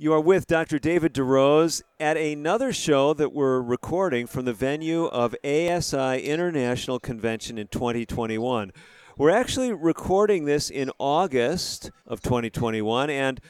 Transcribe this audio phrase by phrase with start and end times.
[0.00, 0.78] You are with Dr.
[0.78, 7.58] David DeRose at another show that we're recording from the venue of ASI International Convention
[7.58, 8.72] in 2021.
[9.18, 13.42] We're actually recording this in August of 2021, and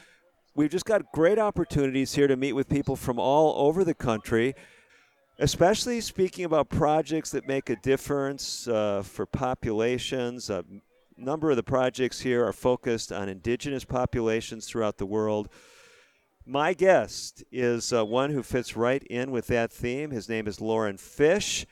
[0.53, 4.53] we've just got great opportunities here to meet with people from all over the country,
[5.39, 10.49] especially speaking about projects that make a difference uh, for populations.
[10.49, 10.65] A
[11.15, 15.47] number of the projects here are focused on indigenous populations throughout the world.
[16.45, 20.09] My guest is uh, one who fits right in with that theme.
[20.09, 21.67] His name is Lauren Fish.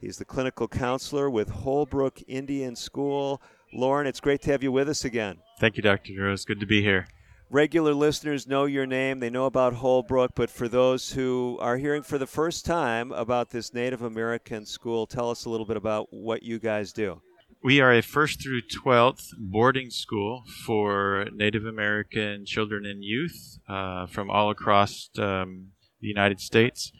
[0.00, 3.42] He's the clinical counselor with Holbrook Indian School.
[3.72, 5.38] Lauren, it's great to have you with us again.
[5.60, 6.12] Thank you, Dr.
[6.18, 6.44] Rose.
[6.44, 7.06] Good to be here.
[7.50, 12.02] Regular listeners know your name, they know about Holbrook, but for those who are hearing
[12.02, 16.08] for the first time about this Native American school, tell us a little bit about
[16.10, 17.20] what you guys do.
[17.64, 24.04] We are a first through 12th boarding school for Native American children and youth uh,
[24.04, 26.92] from all across um, the United States.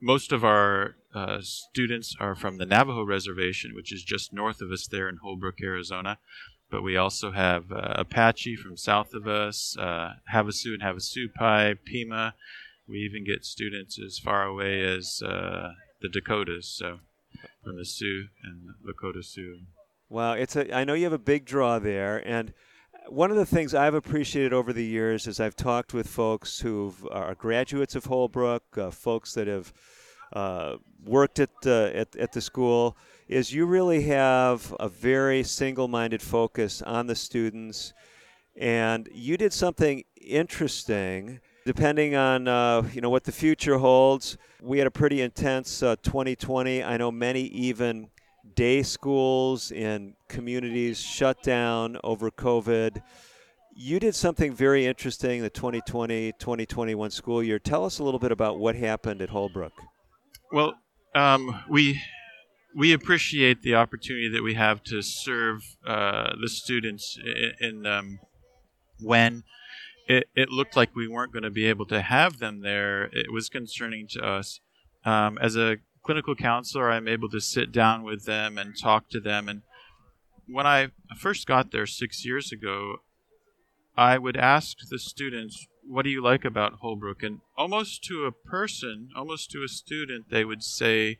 [0.00, 4.70] Most of our uh, students are from the Navajo Reservation, which is just north of
[4.70, 6.16] us there in Holbrook, Arizona.
[6.70, 12.32] But we also have uh, Apache from south of us, uh, Havasu and Havasupai, Pima.
[12.88, 17.00] We even get students as far away as uh, the Dakotas, so
[17.62, 19.58] from the Sioux and Lakota Sioux.
[20.08, 20.72] Wow, it's a.
[20.74, 22.52] I know you have a big draw there, and
[23.08, 26.94] one of the things I've appreciated over the years is I've talked with folks who
[27.10, 29.72] are graduates of Holbrook, uh, folks that have
[30.32, 32.96] uh, worked at, uh, at at the school.
[33.26, 37.92] Is you really have a very single-minded focus on the students,
[38.54, 41.40] and you did something interesting.
[41.64, 46.80] Depending on uh, you know what the future holds, we had a pretty intense 2020.
[46.80, 48.10] Uh, I know many even
[48.56, 53.02] day schools in communities shut down over COVID.
[53.74, 57.58] You did something very interesting the 2020 2021 school year.
[57.58, 59.74] Tell us a little bit about what happened at Holbrook.
[60.50, 60.74] Well,
[61.14, 62.00] um, we
[62.74, 68.18] we appreciate the opportunity that we have to serve uh, the students in, in um,
[69.00, 69.44] when
[70.08, 73.04] it, it, looked like we weren't going to be able to have them there.
[73.04, 74.60] It was concerning to us.
[75.04, 79.20] Um, as a clinical counselor, I'm able to sit down with them and talk to
[79.20, 79.48] them.
[79.48, 79.62] And
[80.46, 82.98] when I first got there six years ago,
[83.96, 87.22] I would ask the students, What do you like about Holbrook?
[87.22, 91.18] And almost to a person, almost to a student, they would say,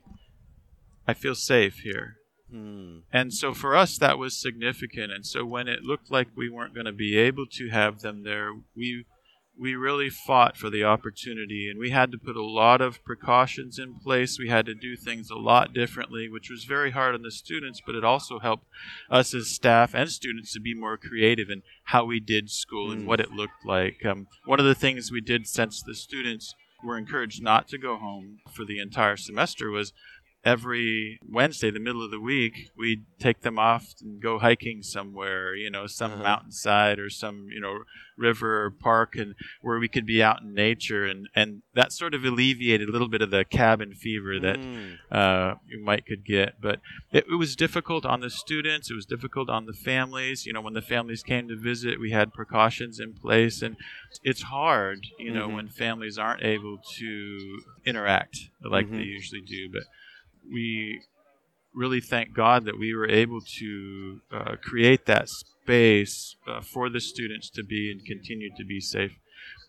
[1.07, 2.17] I feel safe here.
[2.51, 2.99] Hmm.
[3.13, 5.13] And so for us, that was significant.
[5.13, 8.23] And so when it looked like we weren't going to be able to have them
[8.23, 9.05] there, we
[9.59, 13.79] we really fought for the opportunity and we had to put a lot of precautions
[13.79, 14.39] in place.
[14.39, 17.81] We had to do things a lot differently, which was very hard on the students,
[17.85, 18.67] but it also helped
[19.11, 23.05] us as staff and students to be more creative in how we did school and
[23.05, 23.07] mm.
[23.07, 24.05] what it looked like.
[24.05, 27.97] Um, one of the things we did since the students were encouraged not to go
[27.97, 29.93] home for the entire semester was
[30.47, 35.57] every Wednesday, the middle of the week, we'd take them off and go hiking somewhere,
[35.57, 36.23] you know, some uh-huh.
[36.23, 37.81] mountainside or some, you know,
[38.17, 42.15] river or park and where we could be out in nature and, and that sort
[42.15, 44.97] of alleviated a little bit of the cabin fever that mm.
[45.11, 46.61] uh, you might could get.
[46.61, 46.81] But
[47.11, 50.47] it, it was difficult on the students, it was difficult on the families.
[50.47, 53.77] You know, when the families came to visit, we had precautions in place and
[54.23, 55.57] it's hard, you know, mm-hmm.
[55.57, 58.99] when families aren't able to interact like mm-hmm.
[58.99, 59.69] they usually do.
[59.69, 59.83] But
[60.53, 61.01] we
[61.75, 67.01] really thank God that we were able to uh, create that space uh, for the
[67.01, 69.13] students to be and continue to be safe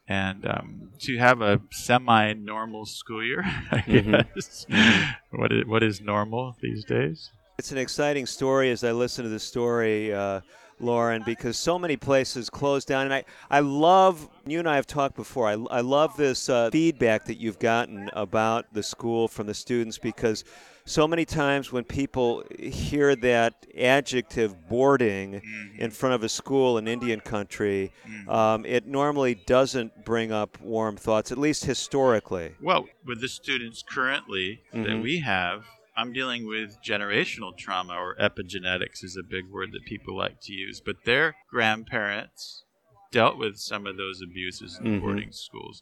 [0.08, 3.42] and um, to have a semi-normal school year.
[3.72, 4.12] I mm-hmm.
[4.12, 5.38] guess mm-hmm.
[5.38, 7.30] what is, what is normal these days?
[7.60, 10.14] It's an exciting story as I listen to the story.
[10.14, 10.42] Uh,
[10.80, 13.06] Loren, because so many places closed down.
[13.06, 16.70] And I, I love, you and I have talked before, I, I love this uh,
[16.72, 20.44] feedback that you've gotten about the school from the students because
[20.88, 25.82] so many times when people hear that adjective boarding mm-hmm.
[25.82, 28.30] in front of a school in Indian country, mm-hmm.
[28.30, 32.56] um, it normally doesn't bring up warm thoughts, at least historically.
[32.62, 34.84] Well, with the students currently mm-hmm.
[34.84, 35.66] that we have,
[35.98, 40.54] I'm dealing with generational trauma, or epigenetics is a big word that people like to
[40.54, 42.64] use, but their grandparents
[43.12, 45.00] dealt with some of those abuses in mm-hmm.
[45.00, 45.82] boarding schools.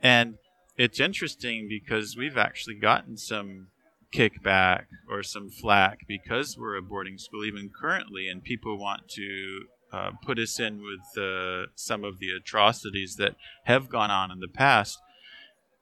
[0.00, 0.36] And
[0.76, 3.68] it's interesting because we've actually gotten some
[4.14, 9.64] kickback or some flack because we're a boarding school even currently, and people want to
[9.92, 13.34] uh, put us in with uh, some of the atrocities that
[13.64, 14.98] have gone on in the past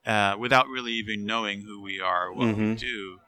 [0.06, 2.70] uh, without really even knowing who we are or what mm-hmm.
[2.70, 3.18] we do.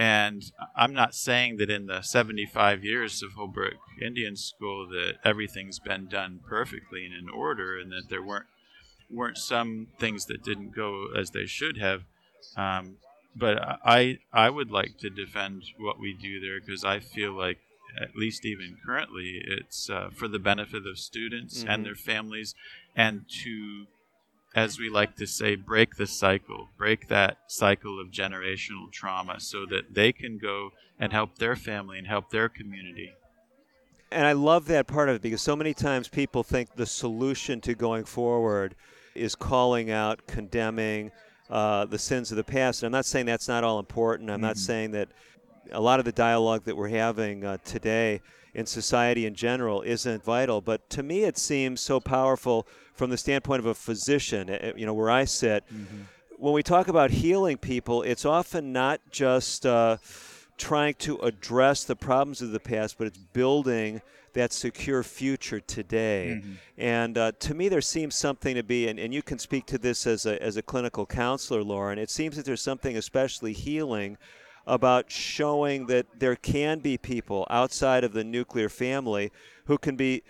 [0.00, 5.78] And I'm not saying that in the 75 years of Holbrook Indian School that everything's
[5.78, 8.46] been done perfectly and in order, and that there weren't
[9.10, 12.04] weren't some things that didn't go as they should have.
[12.56, 12.96] Um,
[13.36, 17.58] but I I would like to defend what we do there because I feel like
[18.00, 21.68] at least even currently it's uh, for the benefit of students mm-hmm.
[21.68, 22.54] and their families
[22.96, 23.84] and to
[24.54, 29.64] as we like to say, break the cycle, break that cycle of generational trauma so
[29.66, 33.12] that they can go and help their family and help their community.
[34.10, 37.60] And I love that part of it because so many times people think the solution
[37.60, 38.74] to going forward
[39.14, 41.12] is calling out, condemning
[41.48, 42.82] uh, the sins of the past.
[42.82, 44.30] And I'm not saying that's not all important.
[44.30, 44.46] I'm mm-hmm.
[44.46, 45.08] not saying that
[45.70, 48.20] a lot of the dialogue that we're having uh, today
[48.54, 50.60] in society in general isn't vital.
[50.60, 54.72] But to me, it seems so powerful from the standpoint of a physician, eh, eh,
[54.76, 56.02] you know, where I sit, mm-hmm.
[56.36, 59.96] when we talk about healing people, it's often not just uh,
[60.58, 64.02] trying to address the problems of the past, but it's building
[64.32, 66.36] that secure future today.
[66.36, 66.52] Mm-hmm.
[66.78, 69.78] And uh, to me, there seems something to be, and, and you can speak to
[69.78, 74.18] this as a, as a clinical counselor, Lauren, it seems that there's something especially healing
[74.66, 79.32] about showing that there can be people outside of the nuclear family
[79.66, 80.22] who can be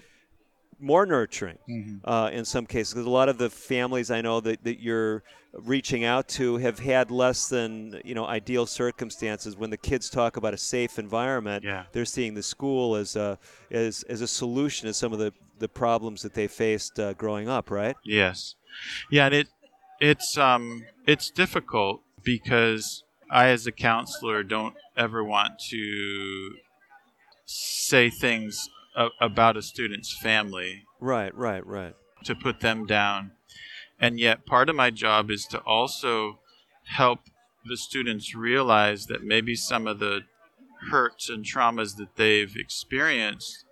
[0.78, 2.08] more nurturing mm-hmm.
[2.08, 5.22] uh, in some cases because a lot of the families I know that, that you're
[5.52, 9.56] reaching out to have had less than you know ideal circumstances.
[9.56, 11.84] When the kids talk about a safe environment, yeah.
[11.92, 13.38] they're seeing the school as a
[13.70, 17.48] as, as a solution to some of the, the problems that they faced uh, growing
[17.48, 17.70] up.
[17.70, 17.96] Right?
[18.04, 18.54] Yes.
[19.10, 19.26] Yeah.
[19.26, 19.48] And it
[20.00, 26.56] it's um it's difficult because I as a counselor don't ever want to
[27.46, 28.68] say things
[29.20, 30.82] about a student's family.
[31.00, 31.94] Right, right, right.
[32.24, 33.32] To put them down.
[33.98, 36.40] And yet, part of my job is to also
[36.86, 37.20] help
[37.64, 40.22] the students realize that maybe some of the
[40.90, 43.64] hurts and traumas that they've experienced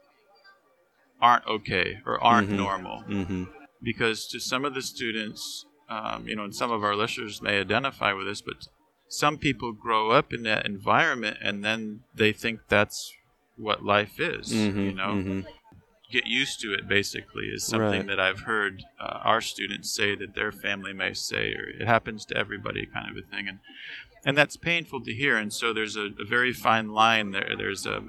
[1.20, 2.58] aren't okay or aren't mm-hmm.
[2.58, 3.02] normal.
[3.08, 3.44] Mm-hmm.
[3.82, 7.58] Because to some of the students, um, you know, and some of our listeners may
[7.58, 8.69] identify with this, but
[9.08, 13.12] some people grow up in that environment and then they think that's
[13.56, 14.52] what life is.
[14.52, 15.40] Mm-hmm, you know, mm-hmm.
[16.12, 16.88] get used to it.
[16.88, 18.06] Basically, is something right.
[18.06, 22.25] that I've heard uh, our students say that their family may say, or it happens
[22.26, 23.58] to everybody, kind of a thing, and
[24.25, 25.37] and that's painful to hear.
[25.37, 27.55] And so there's a, a very fine line there.
[27.56, 28.02] There's a,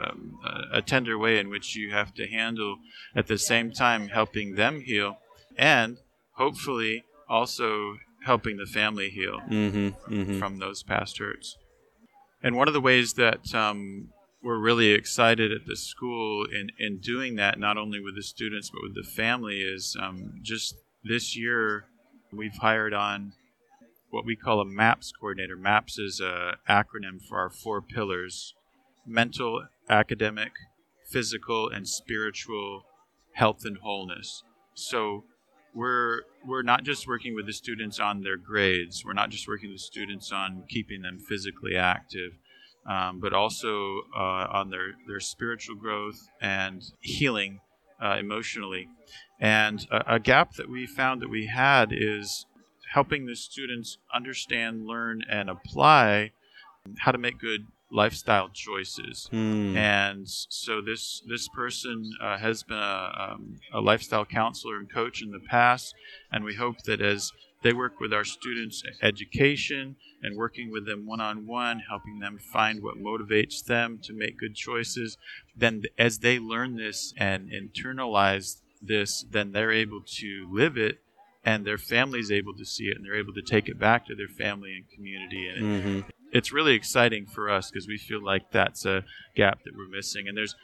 [0.43, 2.77] a, a tender way in which you have to handle
[3.15, 5.17] at the same time helping them heal,
[5.57, 5.97] and
[6.33, 10.39] hopefully also helping the family heal mm-hmm, mm-hmm.
[10.39, 11.57] from those past hurts.
[12.41, 14.09] And one of the ways that um,
[14.41, 18.69] we're really excited at the school in, in doing that, not only with the students
[18.69, 21.85] but with the family, is um, just this year
[22.31, 23.33] we've hired on
[24.09, 25.55] what we call a MAPS coordinator.
[25.55, 28.53] MAPS is an acronym for our four pillars
[29.05, 30.51] mental, academic,
[31.09, 32.83] physical, and spiritual
[33.33, 34.43] health and wholeness.
[34.75, 35.23] So
[35.73, 39.03] we're we're not just working with the students on their grades.
[39.05, 42.33] We're not just working with students on keeping them physically active
[42.89, 47.61] um, but also uh, on their, their spiritual growth and healing
[48.01, 48.87] uh, emotionally.
[49.39, 52.45] And a, a, gap that we found that we had is
[52.91, 56.31] helping the students understand, learn, and apply
[56.99, 59.29] how to make good lifestyle choices.
[59.31, 59.75] Mm.
[59.75, 65.21] And so this this person uh, has been a, um, a lifestyle counselor and coach
[65.21, 65.95] in the past,
[66.31, 67.31] and we hope that as
[67.61, 72.37] they work with our students' education and working with them one on one, helping them
[72.37, 75.17] find what motivates them to make good choices.
[75.55, 80.99] Then, as they learn this and internalize this, then they're able to live it
[81.45, 84.05] and their family is able to see it and they're able to take it back
[84.05, 85.47] to their family and community.
[85.47, 86.09] And mm-hmm.
[86.31, 89.03] It, it's really exciting for us because we feel like that's a
[89.35, 90.27] gap that we're missing.
[90.27, 90.55] And there's,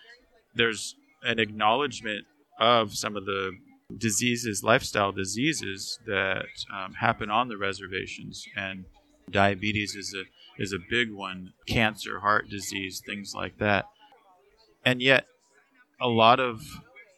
[0.53, 2.25] there's an acknowledgement
[2.59, 3.51] of some of the
[3.95, 8.85] diseases, lifestyle diseases that um, happen on the reservations, and
[9.29, 10.23] diabetes is a
[10.61, 11.53] is a big one.
[11.67, 13.85] Cancer, heart disease, things like that.
[14.85, 15.25] And yet,
[15.99, 16.61] a lot of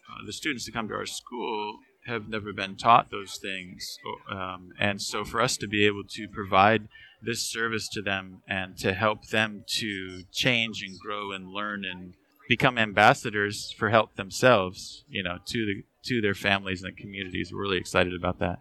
[0.09, 3.99] uh, the students that come to our school have never been taught those things,
[4.29, 6.87] um, and so for us to be able to provide
[7.21, 12.13] this service to them and to help them to change and grow and learn and
[12.47, 17.51] become ambassadors for help themselves, you know, to the to their families and communities.
[17.51, 18.59] We're really excited about that.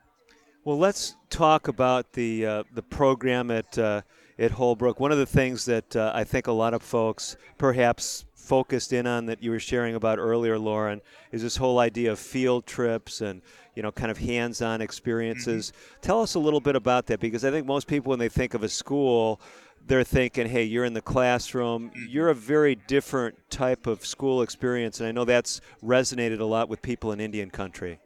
[0.64, 4.02] Well, let's talk about the uh, the program at uh,
[4.38, 5.00] at Holbrook.
[5.00, 9.06] One of the things that uh, I think a lot of folks perhaps focused in
[9.06, 11.00] on that you were sharing about earlier, Lauren,
[11.32, 13.42] is this whole idea of field trips and
[13.74, 15.72] you know kind of hands-on experiences.
[15.72, 16.00] Mm-hmm.
[16.02, 18.54] Tell us a little bit about that because I think most people when they think
[18.54, 19.40] of a school
[19.88, 21.90] they're thinking, hey, you're in the classroom.
[21.90, 22.06] Mm-hmm.
[22.08, 24.98] You're a very different type of school experience.
[24.98, 28.00] And I know that's resonated a lot with people in Indian country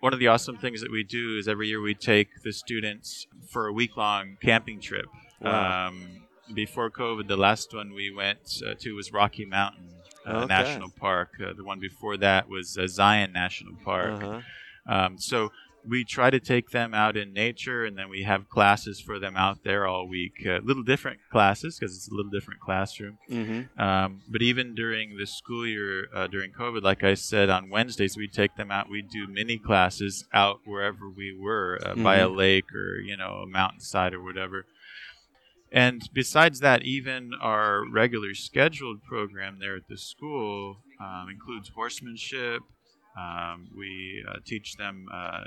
[0.00, 3.26] one of the awesome things that we do is every year we take the students
[3.48, 5.06] for a week long camping trip.
[5.40, 5.88] Wow.
[5.88, 6.22] Um,
[6.54, 9.88] before COVID, the last one we went uh, to was Rocky Mountain
[10.26, 10.46] uh, okay.
[10.46, 11.30] National Park.
[11.44, 14.22] Uh, the one before that was uh, Zion National Park.
[14.22, 14.40] Uh-huh.
[14.86, 15.50] Um, so
[15.86, 19.36] we try to take them out in nature, and then we have classes for them
[19.36, 20.44] out there all week.
[20.46, 23.18] Uh, little different classes because it's a little different classroom.
[23.30, 23.80] Mm-hmm.
[23.80, 28.16] Um, but even during the school year, uh, during COVID, like I said, on Wednesdays
[28.16, 28.90] we take them out.
[28.90, 32.02] We do mini classes out wherever we were, uh, mm-hmm.
[32.02, 34.66] by a lake or you know a mountainside or whatever.
[35.72, 42.62] And besides that, even our regular scheduled program there at the school um, includes horsemanship.
[43.16, 45.44] Um, we uh, teach them uh,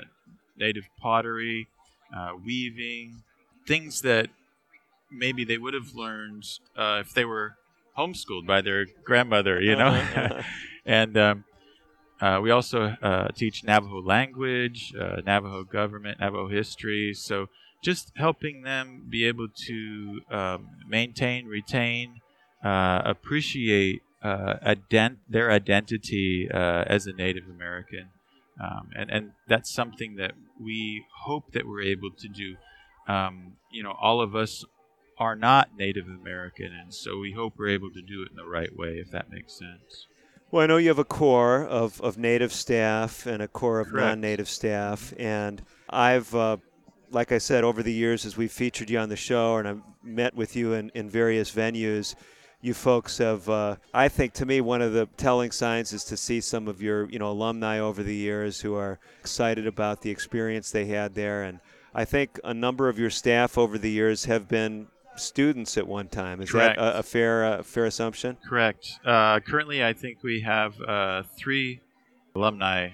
[0.56, 1.68] native pottery,
[2.16, 3.22] uh, weaving,
[3.66, 4.28] things that
[5.10, 6.44] maybe they would have learned
[6.76, 7.56] uh, if they were
[7.98, 10.02] homeschooled by their grandmother, you know.
[10.86, 11.44] and um,
[12.20, 17.12] uh, we also uh, teach Navajo language, uh, Navajo government, Navajo history.
[17.14, 17.48] So
[17.84, 22.20] just helping them be able to um, maintain, retain,
[22.64, 28.08] uh, appreciate ident- their identity as a Native American.
[28.60, 32.56] Um, and, and that's something that we hope that we're able to do.
[33.12, 34.64] Um, you know, all of us
[35.18, 38.48] are not Native American, and so we hope we're able to do it in the
[38.48, 40.06] right way, if that makes sense.
[40.50, 43.92] Well, I know you have a core of, of Native staff and a core of
[43.92, 46.58] non Native staff, and I've, uh,
[47.14, 49.82] like I said, over the years as we've featured you on the show and I've
[50.02, 52.14] met with you in, in various venues,
[52.60, 56.16] you folks have, uh, I think to me, one of the telling signs is to
[56.16, 60.10] see some of your, you know, alumni over the years who are excited about the
[60.10, 61.42] experience they had there.
[61.44, 61.60] And
[61.94, 66.08] I think a number of your staff over the years have been students at one
[66.08, 66.40] time.
[66.40, 66.78] Is Correct.
[66.78, 68.38] that a, a fair, uh, fair assumption?
[68.48, 68.98] Correct.
[69.04, 71.80] Uh, currently, I think we have uh, three
[72.34, 72.90] alumni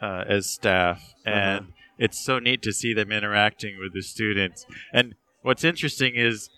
[0.00, 1.36] uh, as staff, uh-huh.
[1.36, 1.72] and uh-huh.
[1.98, 4.66] It's so neat to see them interacting with the students.
[4.92, 6.48] And what's interesting is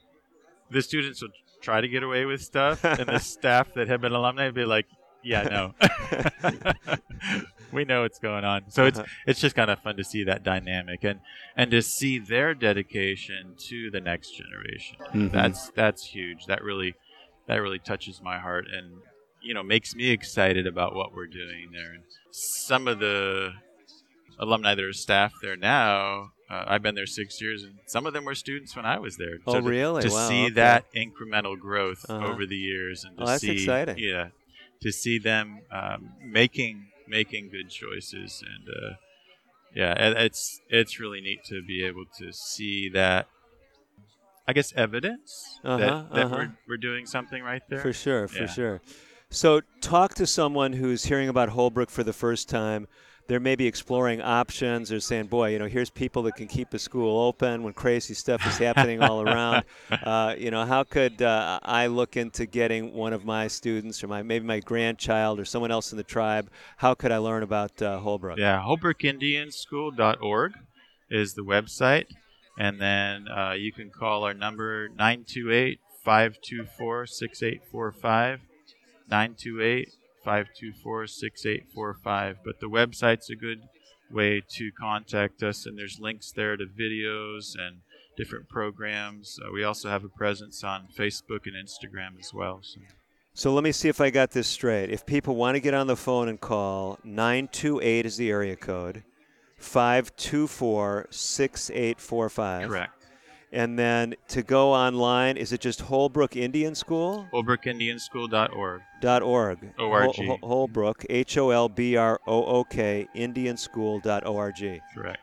[0.70, 1.30] the students will
[1.60, 4.86] try to get away with stuff, and the staff that have been alumni be like,
[5.22, 5.74] "Yeah, no,
[7.72, 9.08] we know what's going on." So it's uh-huh.
[9.26, 11.20] it's just kind of fun to see that dynamic and
[11.56, 14.96] and to see their dedication to the next generation.
[15.00, 15.28] Mm-hmm.
[15.28, 16.46] That's that's huge.
[16.46, 16.94] That really
[17.46, 19.02] that really touches my heart and
[19.42, 21.92] you know makes me excited about what we're doing there.
[21.92, 23.52] And some of the
[24.40, 28.12] alumni that are staff there now uh, I've been there six years, and some of
[28.12, 29.38] them were students when I was there.
[29.46, 30.02] Oh, so really?
[30.02, 30.54] To, to wow, see okay.
[30.54, 32.26] that incremental growth uh-huh.
[32.26, 33.98] over the years, and to oh, that's see, exciting.
[33.98, 34.28] yeah,
[34.82, 38.94] to see them um, making making good choices, and uh,
[39.76, 43.28] yeah, it's it's really neat to be able to see that.
[44.48, 46.36] I guess evidence uh-huh, that, that uh-huh.
[46.36, 47.78] we're, we're doing something right there.
[47.78, 48.46] For sure, for yeah.
[48.46, 48.80] sure.
[49.28, 52.88] So, talk to someone who's hearing about Holbrook for the first time
[53.30, 56.80] they're maybe exploring options or saying, boy, you know, here's people that can keep a
[56.80, 59.64] school open when crazy stuff is happening all around.
[59.90, 64.08] Uh, you know, how could uh, I look into getting one of my students or
[64.08, 66.48] my maybe my grandchild or someone else in the tribe?
[66.78, 68.38] How could I learn about uh, Holbrook?
[68.38, 70.52] Yeah, holbrookindianschool.org
[71.10, 72.06] is the website.
[72.58, 78.40] And then uh, you can call our number 928 524 6845.
[79.08, 79.88] 928
[80.24, 82.36] 524 6845.
[82.44, 83.62] But the website's a good
[84.10, 87.78] way to contact us, and there's links there to videos and
[88.16, 89.38] different programs.
[89.42, 92.60] Uh, we also have a presence on Facebook and Instagram as well.
[92.62, 92.80] So.
[93.32, 94.90] So let me see if I got this straight.
[94.90, 99.04] If people want to get on the phone and call, 928 is the area code,
[99.56, 102.68] 524 6845.
[102.68, 102.99] Correct.
[103.52, 107.26] And then to go online, is it just Holbrook Indian School?
[107.32, 108.82] Holbrookindianschool.org.
[109.00, 109.58] Dot org.
[109.78, 110.26] O-R-G.
[110.26, 114.80] Hol- Holbrook, H O L B R O O K, Indianschool.org.
[114.94, 115.18] Correct.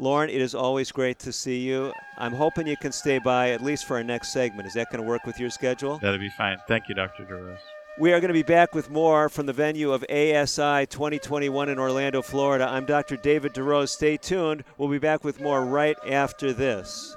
[0.00, 1.92] Lauren, it is always great to see you.
[2.18, 4.68] I'm hoping you can stay by at least for our next segment.
[4.68, 5.98] Is that going to work with your schedule?
[5.98, 6.58] That'll be fine.
[6.68, 7.24] Thank you, Dr.
[7.24, 7.58] DeRose.
[7.98, 11.80] We are going to be back with more from the venue of ASI 2021 in
[11.80, 12.68] Orlando, Florida.
[12.70, 13.16] I'm Dr.
[13.16, 13.88] David DeRose.
[13.88, 14.62] Stay tuned.
[14.76, 17.16] We'll be back with more right after this.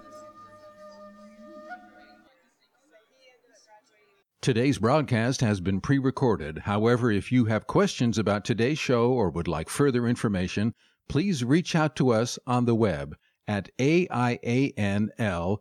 [4.41, 6.57] Today's broadcast has been pre recorded.
[6.57, 10.73] However, if you have questions about today's show or would like further information,
[11.07, 13.15] please reach out to us on the web
[13.47, 15.59] at aianl.org.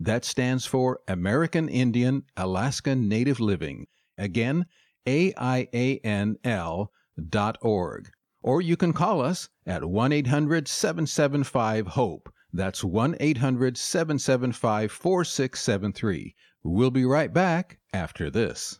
[0.00, 3.88] That stands for American Indian Alaska Native Living.
[4.16, 4.64] Again,
[5.06, 5.60] aianl.org.
[8.42, 12.32] Or you can call us at 1 800 775 HOPE.
[12.54, 16.34] That's 1 800 775 4673.
[16.64, 18.78] We'll be right back after this.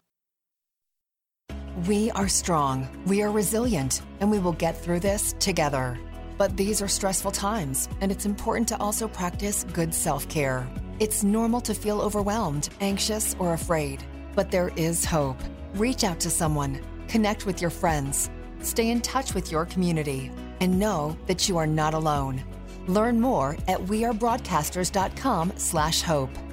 [1.89, 5.99] We are strong, we are resilient, and we will get through this together.
[6.39, 10.69] But these are stressful times, and it's important to also practice good self care.
[11.01, 14.05] It's normal to feel overwhelmed, anxious, or afraid,
[14.37, 15.39] but there is hope.
[15.75, 20.79] Reach out to someone, connect with your friends, stay in touch with your community, and
[20.79, 22.45] know that you are not alone.
[22.87, 26.31] Learn more at wearebroadcasters.com/hope,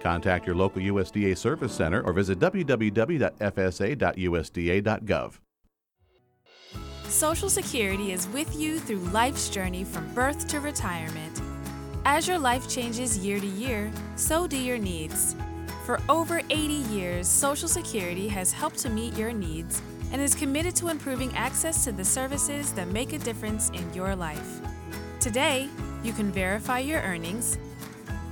[0.00, 5.38] Contact your local USDA Service Center or visit www.fsa.usda.gov.
[7.08, 11.40] Social Security is with you through life's journey from birth to retirement.
[12.04, 15.34] As your life changes year to year, so do your needs.
[15.84, 19.80] For over 80 years, Social Security has helped to meet your needs
[20.12, 24.16] and is committed to improving access to the services that make a difference in your
[24.16, 24.60] life.
[25.20, 25.68] Today,
[26.02, 27.58] you can verify your earnings,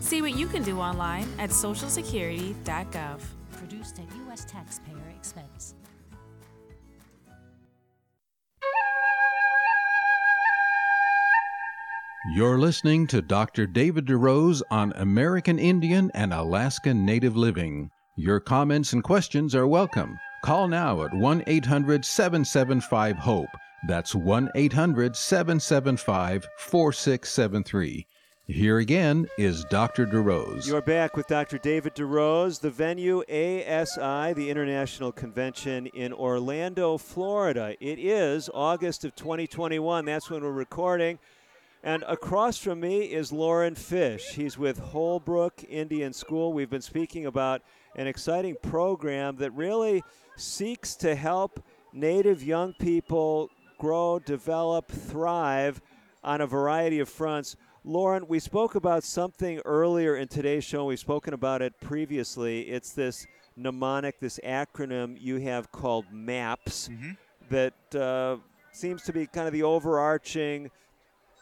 [0.00, 3.20] See what you can do online at socialsecurity.gov.
[3.52, 4.44] Produced at U.S.
[4.46, 5.74] taxpayer expense.
[12.32, 13.66] You're listening to Dr.
[13.66, 17.90] David DeRose on American Indian and Alaska Native Living.
[18.16, 20.18] Your comments and questions are welcome.
[20.44, 23.48] Call now at 1 800 775 HOPE.
[23.88, 28.06] That's 1 800 775 4673.
[28.50, 30.06] Here again is Dr.
[30.06, 30.66] DeRose.
[30.66, 31.56] You're back with Dr.
[31.56, 32.58] David DeRose.
[32.58, 37.76] The venue, ASI, the International Convention in Orlando, Florida.
[37.78, 40.04] It is August of 2021.
[40.04, 41.20] That's when we're recording.
[41.84, 44.32] And across from me is Lauren Fish.
[44.34, 46.52] He's with Holbrook Indian School.
[46.52, 47.62] We've been speaking about
[47.94, 50.02] an exciting program that really
[50.36, 55.80] seeks to help Native young people grow, develop, thrive
[56.24, 57.56] on a variety of fronts.
[57.84, 60.84] Lauren, we spoke about something earlier in today's show.
[60.84, 62.62] We've spoken about it previously.
[62.62, 67.10] It's this mnemonic, this acronym you have called MAPS Mm-hmm.
[67.50, 68.36] that uh,
[68.72, 70.70] seems to be kind of the overarching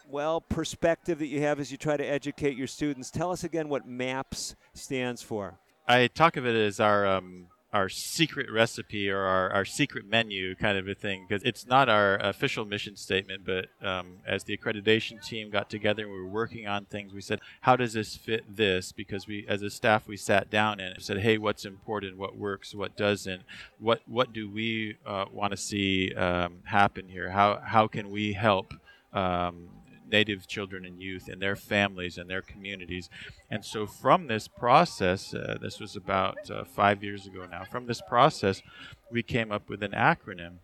[0.08, 3.10] well perspective that you have as you try to educate your students.
[3.10, 5.58] Tell us again what MAPS stands for.
[5.86, 10.54] I talk of it as our um, our secret recipe or our, our secret menu
[10.54, 13.44] kind of a thing because it's not our official mission statement.
[13.44, 17.20] But um, as the accreditation team got together and we were working on things, we
[17.20, 21.02] said, "How does this fit this?" Because we, as a staff, we sat down and
[21.02, 22.16] said, "Hey, what's important?
[22.16, 22.74] What works?
[22.74, 23.42] What doesn't?
[23.78, 27.30] What what do we uh, want to see um, happen here?
[27.30, 28.74] How how can we help?"
[29.12, 29.68] Um,
[30.10, 33.08] Native children and youth and their families and their communities.
[33.50, 37.86] And so, from this process, uh, this was about uh, five years ago now, from
[37.86, 38.62] this process,
[39.10, 40.58] we came up with an acronym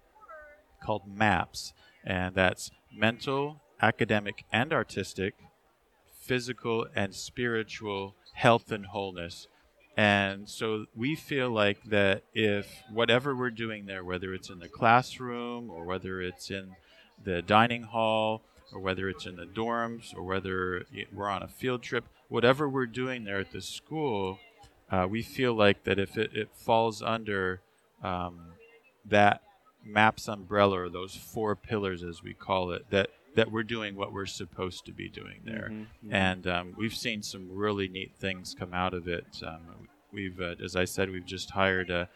[0.83, 1.72] called MAPS.
[2.04, 5.35] And that's mental, academic, and artistic,
[6.20, 9.48] physical, and spiritual health and wholeness.
[9.96, 14.68] And so we feel like that if whatever we're doing there, whether it's in the
[14.68, 16.74] classroom or whether it's in
[17.22, 18.42] the dining hall,
[18.74, 22.87] or whether it's in the dorms, or whether we're on a field trip, whatever we're
[22.87, 24.38] doing there at the school,
[24.90, 27.60] uh, we feel like that if it, it falls under
[28.02, 28.40] um,
[29.04, 29.42] that
[29.84, 34.12] MAPS umbrella, or those four pillars as we call it, that that we're doing what
[34.12, 35.68] we're supposed to be doing there.
[35.70, 36.12] Mhm, mhm.
[36.12, 39.26] And um, we've seen some really neat things come out of it.
[39.44, 42.08] Um, we've, uh, as I said, we've just hired a,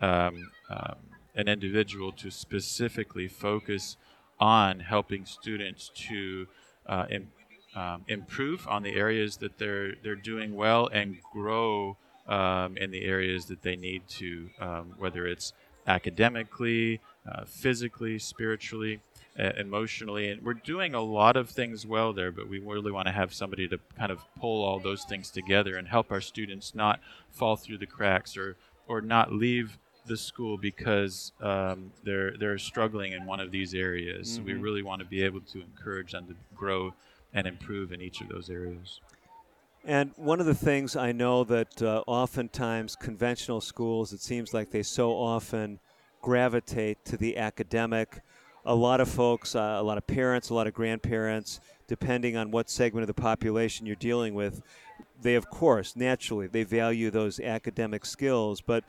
[0.00, 0.94] um, um,
[1.34, 3.96] an individual to specifically focus
[4.40, 6.46] on helping students to
[6.86, 7.32] uh, im-
[7.76, 13.04] um, improve on the areas that they're they're doing well and grow um, in the
[13.04, 15.52] areas that they need to, um, whether it's
[15.86, 17.00] academically,
[17.30, 19.00] uh, physically, spiritually,
[19.38, 20.30] uh, emotionally.
[20.30, 23.32] And we're doing a lot of things well there, but we really want to have
[23.34, 27.00] somebody to kind of pull all those things together and help our students not
[27.30, 33.12] fall through the cracks or or not leave the school because um, they're they're struggling
[33.12, 34.34] in one of these areas.
[34.36, 34.62] So we Mhm.
[34.62, 36.92] really want to be able to encourage them to grow
[37.32, 39.00] and improve in each of those areas.
[39.84, 44.70] And one of the things I know that uh, oftentimes conventional schools, it seems like
[44.70, 45.80] they so often
[46.20, 48.20] gravitate to the academic.
[48.66, 52.50] A lot of folks, uh, a lot of parents, a lot of grandparents, depending on
[52.50, 54.60] what segment of the population you're dealing with,
[55.22, 58.60] they of course, naturally, they value those academic skills.
[58.60, 58.84] But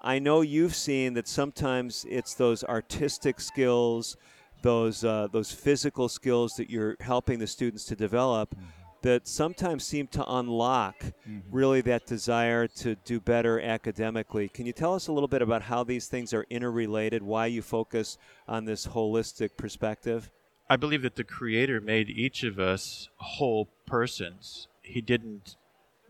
[0.00, 4.16] I know you've seen that sometimes it's those artistic skills,
[4.62, 8.54] those uh, those physical skills that you're helping the students to develop
[9.02, 11.04] that sometimes seem to unlock
[11.50, 14.48] really that desire to do better academically.
[14.48, 17.62] Can you tell us a little bit about how these things are interrelated, why you
[17.62, 20.30] focus on this holistic perspective?
[20.68, 24.68] I believe that the Creator made each of us whole persons.
[24.82, 25.56] He didn't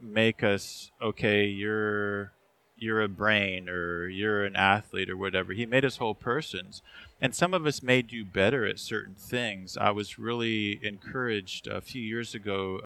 [0.00, 1.44] make us okay.
[1.44, 2.32] You're
[2.78, 5.52] you're a brain or you're an athlete or whatever.
[5.52, 6.82] He made us whole persons,
[7.20, 9.76] and some of us may do better at certain things.
[9.76, 12.80] I was really encouraged a few years ago.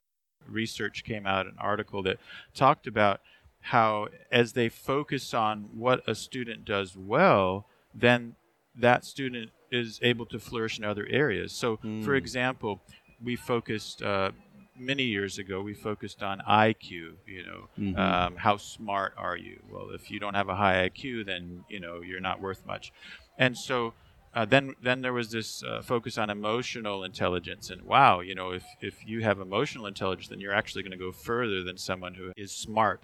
[0.49, 2.19] Research came out, an article that
[2.55, 3.21] talked about
[3.67, 8.35] how as they focus on what a student does well, then
[8.75, 11.53] that student is able to flourish in other areas.
[11.53, 12.19] So, for Mm.
[12.19, 12.83] example,
[13.23, 14.33] we focused uh,
[14.83, 15.63] many years ago.
[15.63, 17.17] We focused on IQ.
[17.27, 17.99] You know, Mhm.
[17.99, 19.63] um, how smart are you?
[19.71, 22.93] Well, if you don't have a high IQ, then you know you're not worth much.
[23.39, 23.95] And so.
[24.35, 28.51] Uh, then, then there was this uh, focus on emotional intelligence, and wow, you know,
[28.51, 32.15] if if you have emotional intelligence, then you're actually going to go further than someone
[32.15, 33.03] who is smart.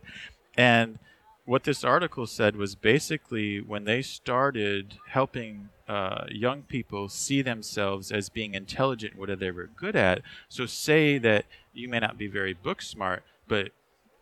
[0.56, 0.98] And
[1.44, 8.10] what this article said was basically when they started helping uh, young people see themselves
[8.10, 10.22] as being intelligent, whatever they were good at.
[10.48, 11.44] So, say that
[11.78, 13.70] you may not be very book smart, but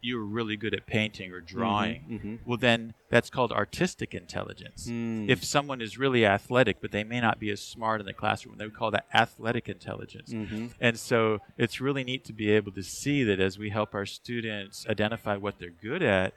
[0.03, 2.05] you're really good at painting or drawing.
[2.23, 2.38] mhm.
[2.47, 4.87] Well, then that's called artistic intelligence.
[4.88, 5.29] Mm.
[5.29, 8.57] If someone is really athletic, but they may not be as smart in the classroom,
[8.59, 10.33] they would call that athletic intelligence.
[10.33, 10.75] Mhm.
[10.81, 14.07] And so it's really neat to be able to see that as we help our
[14.07, 16.35] students identify what they're good at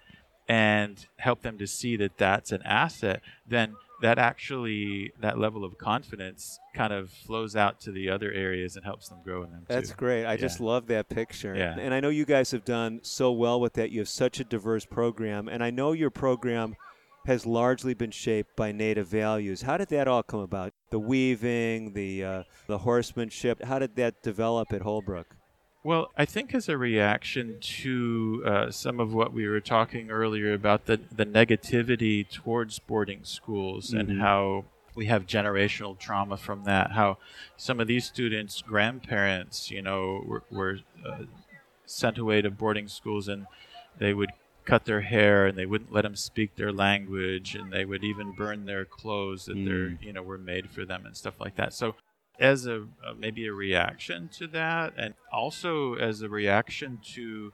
[0.47, 5.77] and help them to see that that's an asset, then that actually, that level of
[5.77, 9.65] confidence kind of flows out to the other areas and helps them grow in them
[9.67, 9.95] That's too.
[9.95, 10.25] great.
[10.25, 10.38] I Yeah.
[10.38, 11.55] just love that picture.
[11.55, 11.75] Yeah.
[11.77, 13.91] And I know you guys have done so well with that.
[13.91, 15.47] You have such a diverse program.
[15.49, 16.75] And I know your program
[17.25, 19.62] has largely been shaped by native values.
[19.63, 20.71] How did that all come about?
[20.89, 23.62] The weaving, the uh, the horsemanship.
[23.63, 25.35] How did that develop at Holbrook?
[25.84, 30.54] Well, I think as a reaction to uh, some of what we were talking earlier
[30.54, 34.00] about the, the negativity towards boarding schools Mhm.
[34.00, 34.65] and how
[34.96, 37.18] we have generational trauma from that, how
[37.56, 41.24] some of these students' grandparents, you know, were, were uh,
[41.86, 43.46] sent away to boarding schools and
[43.98, 44.32] they would
[44.65, 48.32] cut their hair and they wouldn't let them speak their language and they would even
[48.34, 50.04] burn their clothes that they're Mm.
[50.04, 51.96] you know were made for them and stuff like that so
[52.39, 57.52] as a uh, maybe a reaction to that and also as a reaction to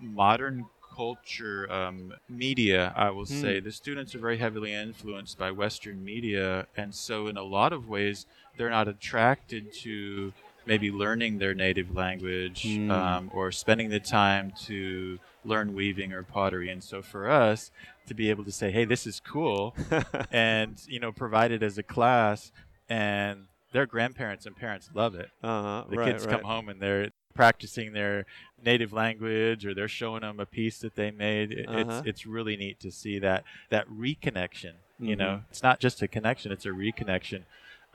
[0.00, 3.32] modern culture um, media i will Hmm.
[3.40, 7.72] say the students are very heavily influenced by western media and so in a lot
[7.72, 10.32] of ways they're not attracted to
[10.66, 12.90] maybe learning their native language Hmm.
[12.90, 17.70] um, or spending the time to learn weaving or pottery and so for us
[18.06, 19.74] to be able to say hey this is cool
[20.30, 22.52] and you know provide it as a class
[22.88, 25.84] and their grandparents and parents love it Uh-huh.
[25.90, 26.30] the right, kids right.
[26.30, 28.24] come home and they're practicing their
[28.64, 31.80] native language or they're showing them a piece that they made It- Uh-huh.
[31.80, 35.50] it's it's really neat to see that that reconnection you know Mhm.
[35.50, 37.42] it's not just a connection it's a reconnection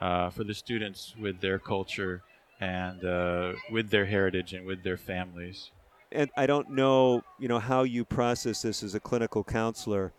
[0.00, 2.22] uh, for the students with their culture
[2.60, 5.70] and uh, with their heritage and with their families
[6.12, 10.12] and I don't know, you know, how you process this as a clinical counselor.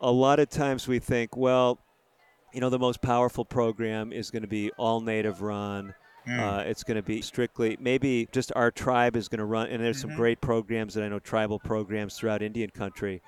[0.00, 1.80] A lot of times we think, well,
[2.52, 5.94] you know, the most powerful program is going to be all native run.
[6.28, 9.82] Uh, it's going to be strictly maybe just our tribe is going to run, and
[9.82, 10.16] there's some Mhm.
[10.16, 13.20] great programs that I know tribal programs throughout Indian country.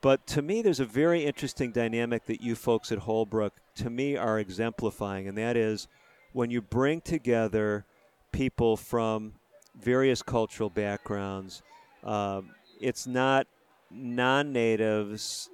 [0.00, 4.16] But to me, there's a very interesting dynamic that you folks at Holbrook, to me,
[4.16, 5.88] are exemplifying, and that is
[6.32, 7.84] when you bring together
[8.32, 9.34] people from
[9.74, 11.62] various cultural backgrounds.
[12.04, 13.46] Um, it's not
[13.90, 15.50] non natives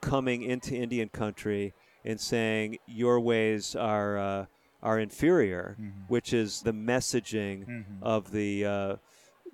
[0.00, 4.46] coming into Indian country and saying your ways are, uh,
[4.82, 6.00] are inferior, Mm-hmm.
[6.08, 8.96] which is the messaging of the uh,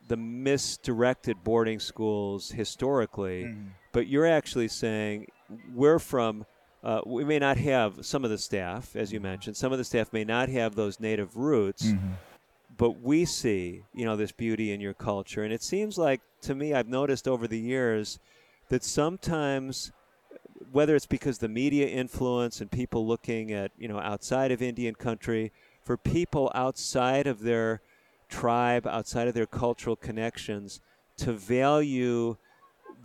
[0.08, 3.44] the misdirected boarding schools historically.
[3.44, 3.68] Mm-hmm.
[3.92, 5.26] But you're actually saying
[5.74, 6.46] we're from.
[6.82, 9.14] Uh, we may not have some of the staff, as Mm-hmm.
[9.14, 9.56] you mentioned.
[9.56, 11.92] Some of the staff may not have those native roots,
[12.78, 16.54] but we see, you know, this beauty in your culture, and it seems like to
[16.54, 18.18] me, I've noticed over the years
[18.68, 19.90] that sometimes
[20.72, 24.94] whether it's because the media influence and people looking at you know outside of Indian
[24.94, 27.80] country, for people outside of their
[28.28, 30.80] tribe, outside of their cultural connections,
[31.16, 32.36] to value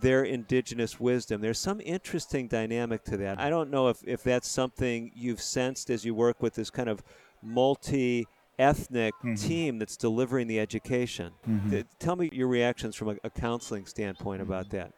[0.00, 1.40] their indigenous wisdom.
[1.40, 3.40] There's some interesting dynamic to that.
[3.40, 6.88] I don't know if, if that's something you've sensed as you work with this kind
[6.88, 7.02] of
[7.42, 8.26] multi
[8.58, 9.34] ethnic mm-hmm.
[9.34, 11.32] team that's delivering the education.
[11.48, 11.70] Mm-hmm.
[11.70, 14.76] Th- Tell me your reactions from a, a counseling standpoint about mm-hmm.
[14.76, 14.92] that.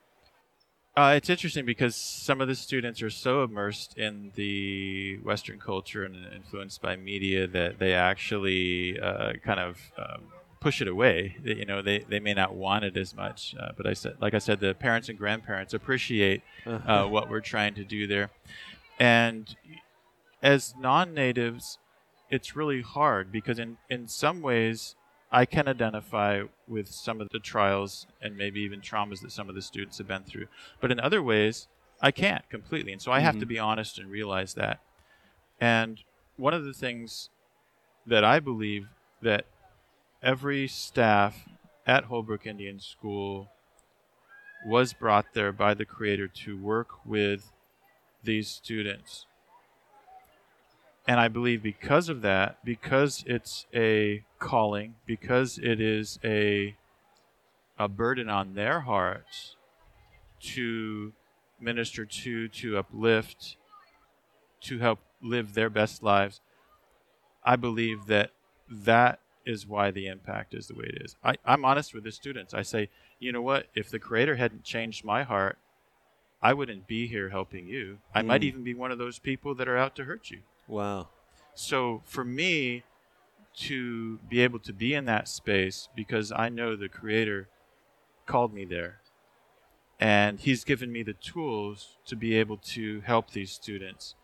[0.97, 6.05] Uh, it's interesting because some of the students are so immersed in the Western culture
[6.05, 10.23] and influenced by media that they actually uh, kind of um,
[10.59, 11.37] push it away.
[11.45, 13.55] They, you know, they, they may not want it as much.
[13.61, 17.41] Uh, but I said, like I said, the parents and grandparents appreciate uh, what we're
[17.41, 18.31] trying to do there.
[18.99, 19.55] And
[20.43, 21.77] as non-natives,
[22.31, 24.97] it's really hard because in, in some ways
[25.31, 29.55] I can identify with some of the trials and maybe even traumas that some of
[29.55, 30.47] the students have been through.
[30.81, 31.69] But in other ways,
[32.01, 32.93] I can't completely.
[32.93, 33.49] And so I have to mm-hmm.
[33.49, 34.81] be honest and realize that.
[35.61, 36.01] And
[36.37, 37.31] one of the things
[38.07, 38.89] that I believe
[39.23, 39.47] that
[40.23, 41.49] every staff
[41.87, 43.49] at Holbrook Indian School
[44.65, 47.53] was brought there by the creator to work with
[48.23, 49.26] these students.
[51.09, 56.77] And I believe because of that, because it's a calling, because it is a
[57.79, 59.57] a burden on their hearts
[60.41, 61.13] to
[61.61, 63.57] minister to, to uplift,
[64.63, 66.41] to help live their best lives,
[67.45, 68.31] I believe that
[68.69, 71.17] that is why the impact is the way it is.
[71.23, 72.53] I, I'm honest with the students.
[72.53, 72.89] I say,
[73.21, 73.67] you know what?
[73.75, 75.59] If the Creator hadn't changed my heart,
[76.43, 77.99] I wouldn't be here helping you.
[78.15, 78.45] I might mm.
[78.45, 80.41] even be one of those people that are out to hurt you.
[80.69, 81.09] Wow.
[81.55, 82.85] So for me
[83.57, 87.49] to be able to be in that space because I know the creator
[88.27, 88.99] called me there
[89.99, 94.15] and he's given me the tools to be able to help these students.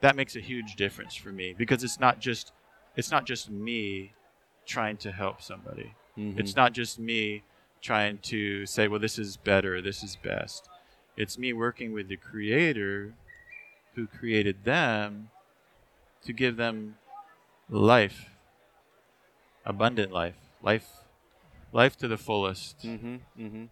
[0.00, 2.52] That makes a huge difference for me because it's not just
[2.96, 4.12] it's not just me
[4.66, 5.94] trying to help somebody.
[6.18, 6.38] Mm-hmm.
[6.38, 7.42] It's not just me
[7.80, 10.68] trying to say, well, this is better, this is best.
[11.16, 13.14] It's me working with the creator
[13.94, 15.30] who created them
[16.24, 16.96] to give them
[17.68, 18.30] life,
[19.64, 20.88] abundant life, life,
[21.72, 22.80] life to the fullest.
[22.82, 23.14] Mm-hmm.
[23.38, 23.64] Mm-hmm.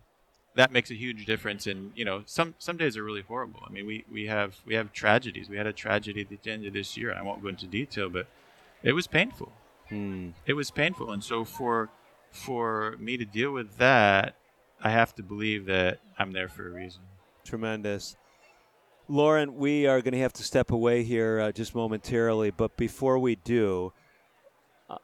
[0.55, 1.67] That makes a huge difference.
[1.67, 3.61] And you know, some some days are really horrible.
[3.67, 5.49] I mean, we we have we have tragedies.
[5.49, 7.15] We had a tragedy at the end of this year.
[7.15, 8.27] I won't go into detail, but
[8.83, 9.53] it was painful.
[10.47, 11.91] It was painful, and so for
[12.31, 14.37] for me to deal with that,
[14.83, 17.03] I have to believe that I'm there for a reason.
[17.45, 18.17] Tremendous.
[19.09, 23.19] Lauren, we are going to have to step away here uh, just momentarily, but before
[23.19, 23.93] we do,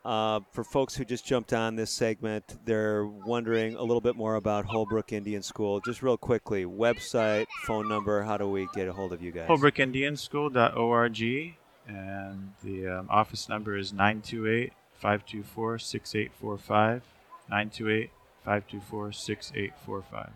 [0.05, 4.37] uh, for folks who just jumped on this segment, they're wondering a little bit more
[4.37, 5.81] about Holbrook Indian School.
[5.81, 9.49] Just real quickly, website, phone number, how do we get a hold of you guys?
[9.49, 11.55] Holbrookindianschool.org,
[11.89, 17.03] and the um, office number is 928 524 6845.
[17.49, 18.11] 928
[18.45, 20.31] 524 6845.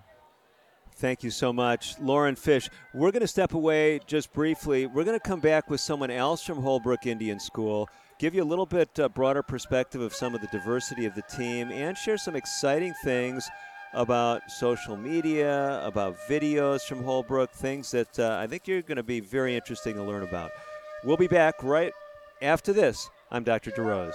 [1.02, 2.70] Thank you so much, Lauren Fish.
[2.94, 4.86] We're going to step away just briefly.
[4.86, 7.88] We're going to come back with someone else from Holbrook Indian School,
[8.20, 11.22] give you a little bit uh, broader perspective of some of the diversity of the
[11.22, 13.50] team, and share some exciting things
[13.94, 19.02] about social media, about videos from Holbrook, things that uh, I think you're going to
[19.02, 20.52] be very interesting to learn about.
[21.02, 21.92] We'll be back right
[22.42, 23.10] after this.
[23.32, 23.72] I'm Dr.
[23.72, 24.14] DeRose.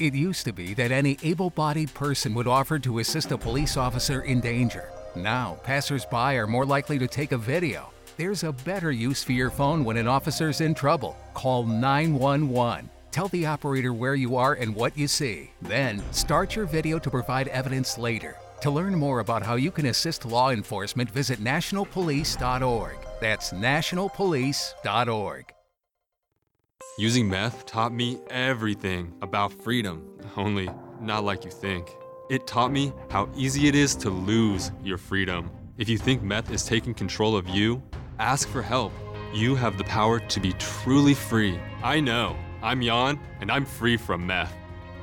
[0.00, 3.76] It used to be that any able bodied person would offer to assist a police
[3.76, 4.88] officer in danger.
[5.14, 7.90] Now, passersby are more likely to take a video.
[8.16, 11.18] There's a better use for your phone when an officer's in trouble.
[11.34, 12.88] Call 911.
[13.10, 15.50] Tell the operator where you are and what you see.
[15.60, 18.38] Then, start your video to provide evidence later.
[18.62, 22.96] To learn more about how you can assist law enforcement, visit nationalpolice.org.
[23.20, 25.52] That's nationalpolice.org.
[27.00, 30.68] Using meth taught me everything about freedom, only
[31.00, 31.96] not like you think.
[32.28, 35.50] It taught me how easy it is to lose your freedom.
[35.78, 37.82] If you think meth is taking control of you,
[38.18, 38.92] ask for help.
[39.32, 41.58] You have the power to be truly free.
[41.82, 42.36] I know.
[42.62, 44.52] I'm Jan, and I'm free from meth.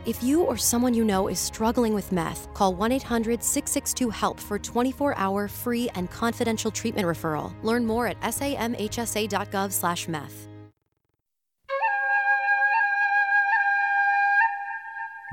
[0.05, 4.39] If you or someone you know is struggling with meth, call 1 800 662 HELP
[4.39, 7.51] for 24 hour free and confidential treatment referral.
[7.63, 10.47] Learn more at samhsa.gov slash meth.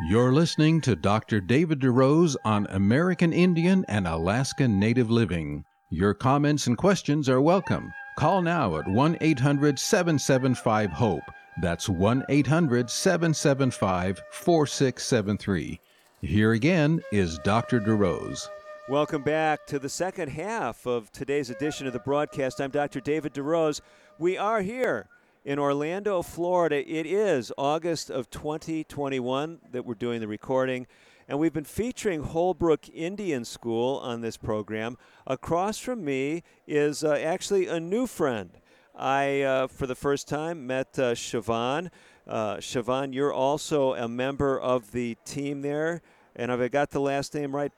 [0.00, 1.40] You're listening to Dr.
[1.40, 5.64] David DeRose on American Indian and Alaska Native Living.
[5.88, 7.92] Your comments and questions are welcome.
[8.18, 11.22] Call now at 1 800 775 HOPE.
[11.62, 15.80] That's 1 800 775 4673.
[16.22, 17.78] Here again is Dr.
[17.78, 18.48] DeRose.
[18.88, 22.61] Welcome back to the second half of today's edition of the broadcast.
[22.61, 23.00] I'm Dr.
[23.00, 23.80] David DeRose.
[24.18, 25.07] We are here
[25.44, 26.76] in Orlando, Florida.
[26.76, 30.87] It is August of 2021 that we're doing the recording,
[31.28, 34.96] and we've been featuring Holbrook Indian School on this program.
[35.26, 38.50] Across from me is uh, actually a new friend.
[38.96, 41.90] I, uh, for the first time, met uh, Siobhan.
[42.26, 46.00] Uh, Siobhan, you're also a member of the team there,
[46.35, 47.72] and have I got the last name right?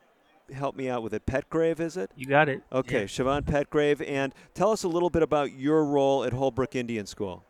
[0.52, 1.26] Help me out with it.
[1.26, 2.12] Petgrave, is it?
[2.14, 2.62] You got it.
[2.70, 3.06] Okay, Yeah.
[3.06, 7.45] Siobhan Petgrave, and tell us a little bit about your role at Holbrook Indian School.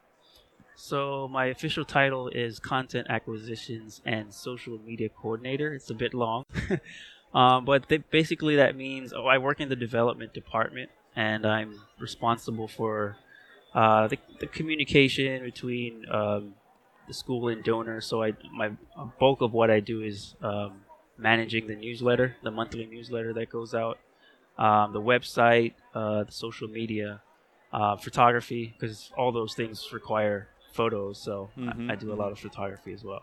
[0.77, 5.73] So my official title is Content Acquisitions and Social Media Coordinator.
[5.73, 6.45] It's a bit long,
[7.35, 12.69] um, but basically that means oh, I work in the development department, and I'm responsible
[12.69, 13.17] for
[13.75, 16.55] uh, the, the communication between um,
[17.09, 18.05] the school and donors.
[18.05, 18.73] So I my
[19.19, 20.83] bulk of what I do is um,
[21.17, 23.99] managing the newsletter, the monthly newsletter that goes out,
[24.59, 27.23] um, the website, uh, the social media,
[27.73, 31.19] uh, photography, because all those things require photos.
[31.19, 33.23] So Mhm, I, I do a lot of photography as well.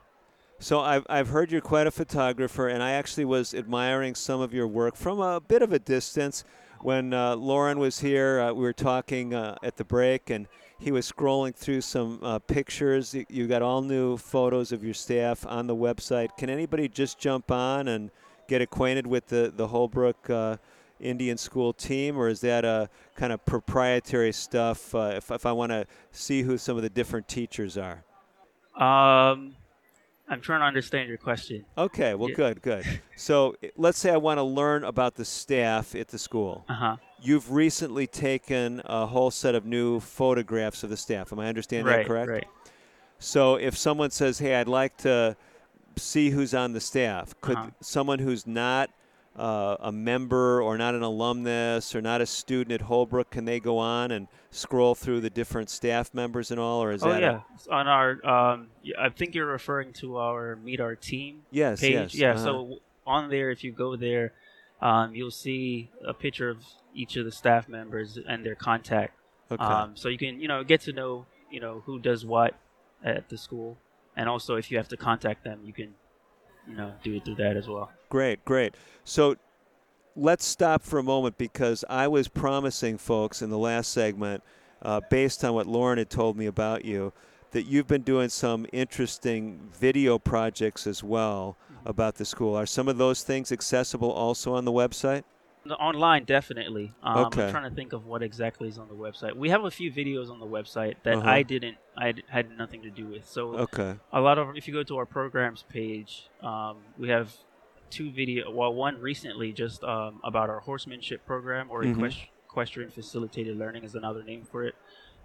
[0.59, 4.53] So I've, I've heard you're quite a photographer, and I actually was admiring some of
[4.53, 6.43] your work from a bit of a distance.
[6.79, 10.47] When uh, Lauren was here, uh, we were talking uh, at the break, and
[10.79, 13.13] he was scrolling through some uh, pictures.
[13.13, 16.29] You, you got all new photos of your staff on the website.
[16.37, 18.11] Can anybody just jump on and
[18.47, 20.57] get acquainted with the, the Holbrook uh,
[21.03, 25.51] Indian School team, or is that a kind of proprietary stuff uh, if, if I
[25.51, 28.03] want to see who some of the different teachers are?
[28.75, 29.55] Um,
[30.29, 31.65] I'm trying to understand your question.
[31.77, 32.35] Okay, well, Yeah.
[32.35, 32.85] good, good.
[33.15, 36.65] So let's say I want to learn about the staff at the school.
[36.69, 36.97] Uh huh.
[37.21, 41.31] You've recently taken a whole set of new photographs of the staff.
[41.31, 42.29] Am I understanding Right, that correct?
[42.29, 42.47] right.
[43.19, 45.37] So if someone says, "Hey, I'd like to
[45.95, 47.69] see who's on the staff," could Uh-huh.
[47.79, 48.89] someone who's not
[49.36, 53.60] uh, a member or not an alumnus or not a student at Holbrook, can they
[53.60, 57.17] go on and scroll through the different staff members and all, or is oh that?
[57.24, 58.24] a- yeah, It's on our.
[58.26, 58.67] Um,
[59.00, 61.93] I think you're referring to our Meet Our Team Yes, page.
[61.93, 62.32] yes, Yeah.
[62.34, 62.43] uh-huh.
[62.43, 64.34] So on there, if you go there,
[64.82, 66.58] um, you'll see a picture of
[66.93, 69.17] each of the staff members and their contact.
[69.52, 69.63] Okay.
[69.63, 72.54] Um, so you can you know get to know you know who does what
[73.04, 73.78] at the school,
[74.15, 75.96] and also if you have to contact them, you can
[76.67, 77.91] you know do it through that as well.
[78.10, 78.76] Great, great.
[79.04, 79.36] So
[80.15, 84.43] let's stop for a moment because I was promising folks in the last segment,
[84.82, 87.13] uh, based on what Lauren had told me about you,
[87.52, 92.56] that you've been doing some interesting video projects as well about the school.
[92.56, 95.23] Are some of those things accessible also on the website?
[95.71, 96.91] Online, definitely.
[97.02, 97.45] Um, Okay.
[97.45, 99.34] I'm trying to think of what exactly is on the website.
[99.36, 101.30] We have a few videos on the website that Uh-huh.
[101.30, 103.26] I didn't, i had nothing to do with.
[103.28, 103.95] So Okay.
[104.12, 107.34] a lot of, if you go to our programs page, um, we have
[107.89, 108.52] two video.
[108.52, 111.95] Well, one recently just um, about our horsemanship program or Mhm.
[111.95, 114.76] equest- equestrian facilitated learning is another name for it.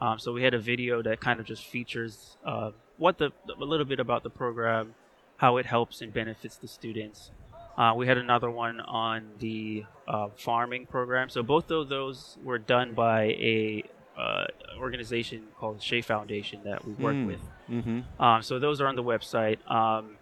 [0.00, 3.64] Um, so we had a video that kind of just features uh, what the a
[3.64, 4.94] little bit about the program,
[5.38, 7.32] how it helps and benefits the students.
[7.78, 11.28] Uh, we had another one on the uh, farming program.
[11.30, 13.22] So both of those were done by
[13.54, 13.84] a
[14.18, 14.46] uh,
[14.78, 17.26] organization called Shea Foundation that we work Mm.
[17.28, 17.40] with.
[17.70, 18.22] Mm-hmm.
[18.22, 19.58] Um, so those are on the website.
[19.70, 20.16] Um,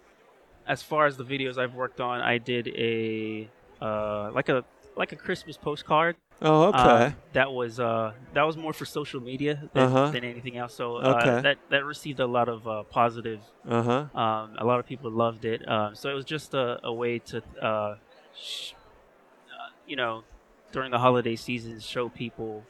[0.67, 3.49] as far as the videos I've worked on, I did a
[3.81, 4.65] uh, like a
[4.97, 6.17] like a Christmas postcard.
[6.43, 6.79] Oh, okay.
[6.79, 10.11] Uh, that was uh, that was more for social media than, Uh-huh.
[10.11, 10.75] than anything else.
[10.75, 11.41] So uh, Okay.
[11.43, 13.41] that that received a lot of uh, positive.
[13.67, 14.07] Uh-huh.
[14.15, 15.67] Um, a lot of people loved it.
[15.69, 17.97] Um, so it was just a, a way to, uh,
[18.39, 18.73] sh-
[19.49, 20.25] uh, you know,
[20.73, 22.65] during the holiday season, show people,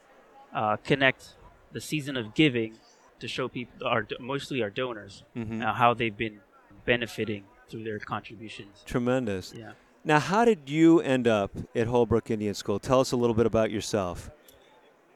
[0.55, 1.35] uh, connect
[1.73, 2.79] the season of giving
[3.19, 5.63] to show people, our mostly our donors, Mhm.
[5.63, 6.41] uh, how they've been
[6.85, 8.83] benefiting through their contributions.
[8.87, 9.53] Tremendous.
[9.57, 9.73] Yeah.
[10.07, 12.79] Now, how did you end up at Holbrook Indian School?
[12.79, 14.31] Tell us a little bit about yourself.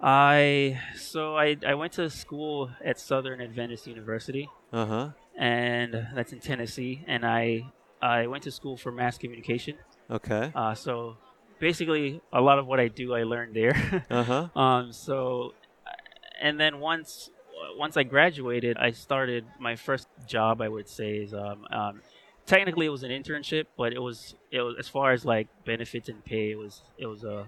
[0.03, 4.49] I so I I went to school at Southern Adventist University.
[4.73, 5.09] Uh huh.
[5.39, 7.71] And that's in Tennessee, and I
[8.03, 9.77] I went to school for mass communication.
[10.11, 10.51] Okay.
[10.57, 11.17] Uh, so
[11.61, 14.05] basically, a lot of what I do, I learned there.
[14.11, 14.61] Uh huh.
[14.61, 15.55] um, so,
[16.43, 17.31] and then once
[17.79, 20.61] once I graduated, I started my first job.
[20.61, 22.01] I would say is um, um,
[22.47, 26.09] technically it was an internship, but it was it was as far as like benefits
[26.09, 27.47] and pay, it was it was a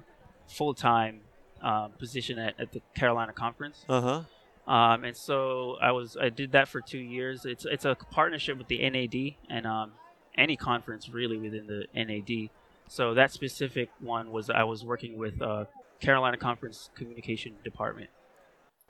[0.48, 1.20] full time
[1.62, 3.84] um, position at, at the Carolina Conference.
[3.88, 4.72] Uh huh.
[4.72, 7.44] Um, and so I was I did that for two years.
[7.44, 9.92] It's it's a partnership with the NAD and um,
[10.36, 12.50] any conference really within the NAD.
[12.88, 15.64] So that specific one was I was working with uh,
[16.00, 18.10] Carolina Conference Communication Department.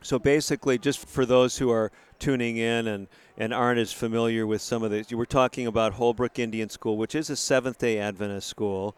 [0.03, 4.61] So basically, just for those who are tuning in and, and aren't as familiar with
[4.61, 7.99] some of this, you were talking about Holbrook Indian School, which is a Seventh day
[7.99, 8.95] Adventist school.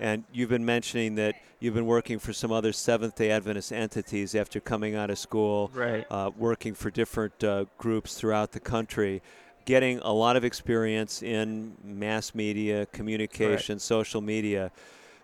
[0.00, 4.34] And you've been mentioning that you've been working for some other Seventh day Adventist entities
[4.34, 6.04] after coming out of school, Right.
[6.10, 9.22] uh, working for different uh, groups throughout the country,
[9.64, 14.72] getting a lot of experience in mass media, communication, social media.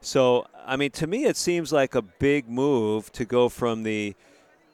[0.01, 4.15] So, I mean, to me, it seems like a big move to go from the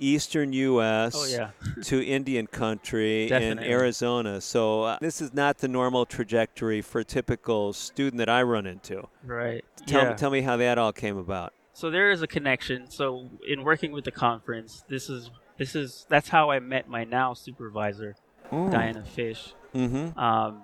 [0.05, 1.15] eastern U.S.
[1.17, 1.51] Oh, yeah.
[1.85, 4.41] to Indian country in Arizona.
[4.41, 8.67] So, uh, this is not the normal trajectory for a typical student that I run
[8.67, 9.09] into.
[9.25, 9.65] Right.
[9.87, 10.11] Tell, yeah.
[10.11, 11.53] me, tell me how that all came about.
[11.73, 12.89] So there is a connection.
[12.89, 17.03] So in working with the conference, this is this is that's how I met my
[17.03, 18.15] now supervisor,
[18.53, 18.71] Mm.
[18.71, 19.55] Diana Fish.
[19.75, 20.17] Mhm.
[20.17, 20.63] Um,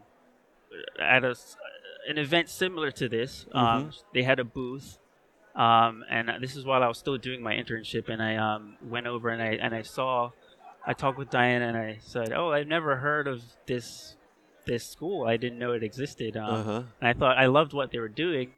[1.01, 1.35] at a
[2.09, 4.03] an event similar to this, um, Mhm.
[4.15, 5.00] they had a booth,
[5.55, 9.07] um, and this is while I was still doing my internship, and I um, went
[9.07, 10.31] over and I and I saw,
[10.87, 14.17] I talked with Diana and I said, "Oh, I've never heard of this
[14.67, 15.27] this school.
[15.27, 16.83] I didn't know it existed." Um, Uh-huh.
[17.01, 18.53] And I thought I loved what they were doing.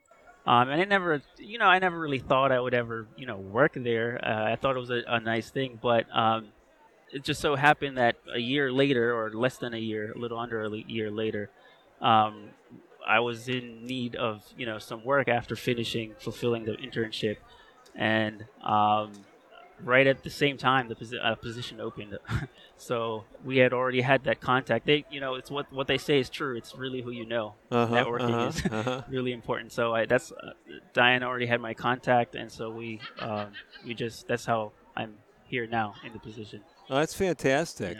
[0.44, 3.36] Um, and I never, you know, I never really thought I would ever, you know,
[3.36, 4.18] work there.
[4.22, 6.48] Uh, I thought it was a, a nice thing, but um,
[7.12, 10.38] it just so happened that a year later, or less than a year, a little
[10.40, 11.48] under a year later,
[12.00, 12.48] um,
[13.06, 17.36] I was in need of, you know, some work after finishing fulfilling the internship,
[17.94, 19.12] and um,
[19.82, 22.18] right at the same time, the posi- uh, position opened.
[22.76, 24.86] so we had already had that contact.
[24.86, 26.56] They, you know, it's what what they say is true.
[26.56, 27.54] It's really who you know.
[27.70, 29.02] Uh-huh, Networking uh-huh, is uh-huh.
[29.08, 29.72] really important.
[29.72, 30.52] So I, that's uh,
[30.92, 33.48] Diane already had my contact, and so we um,
[33.84, 36.62] we just that's how I'm here now in the position.
[36.90, 37.96] Oh, that's fantastic.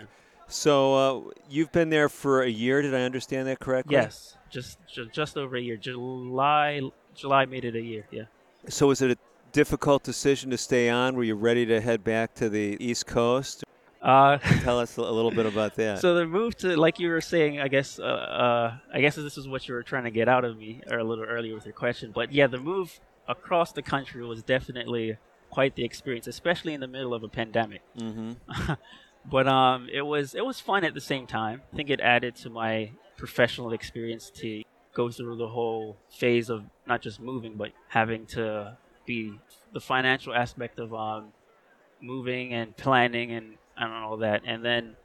[0.49, 0.95] So
[1.29, 2.83] uh, you've been there for a year.
[2.83, 3.95] Did I understand that correctly?
[3.95, 5.77] Yes, just ju- just over a year.
[5.77, 6.81] July
[7.15, 8.07] July made it a year.
[8.11, 8.25] Yeah.
[8.69, 9.17] So was it a
[9.53, 11.15] difficult decision to stay on?
[11.17, 13.65] Were you ready to head back to the East Coast?
[14.01, 16.01] Uh, Tell us a little bit about that.
[16.01, 19.39] So the move to, like you were saying, I guess, uh, uh, I guess this
[19.39, 21.65] is what you were trying to get out of me, or a little earlier with
[21.67, 22.11] your question.
[22.13, 25.17] But yeah, the move across the country was definitely
[25.51, 27.83] quite the experience, especially in the middle of a pandemic.
[27.97, 28.37] Mhm.
[29.25, 31.63] but um, it was it was fun at the same time.
[31.73, 34.63] I think it added to my professional experience to
[34.95, 39.33] go through the whole phase of not just moving, but having to be
[39.73, 41.33] the financial aspect of um,
[42.01, 44.43] moving and planning and and all that.
[44.45, 44.97] And then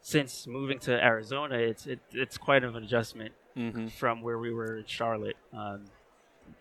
[0.00, 3.90] since moving to Arizona, it's it, it's quite of an adjustment Mhm.
[3.90, 5.36] from where we were in Charlotte.
[5.52, 5.86] Um,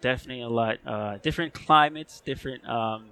[0.01, 3.09] definitely a lot uh, different climates, different um,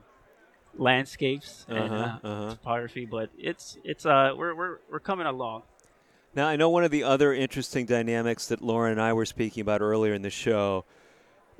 [0.77, 2.49] landscapes and Uh-huh, uh, uh-huh.
[2.51, 5.63] topography, but it's it's uh we're we're we're coming along.
[6.35, 9.61] Now, I know one of the other interesting dynamics that Lauren and I were speaking
[9.61, 10.83] about earlier in the show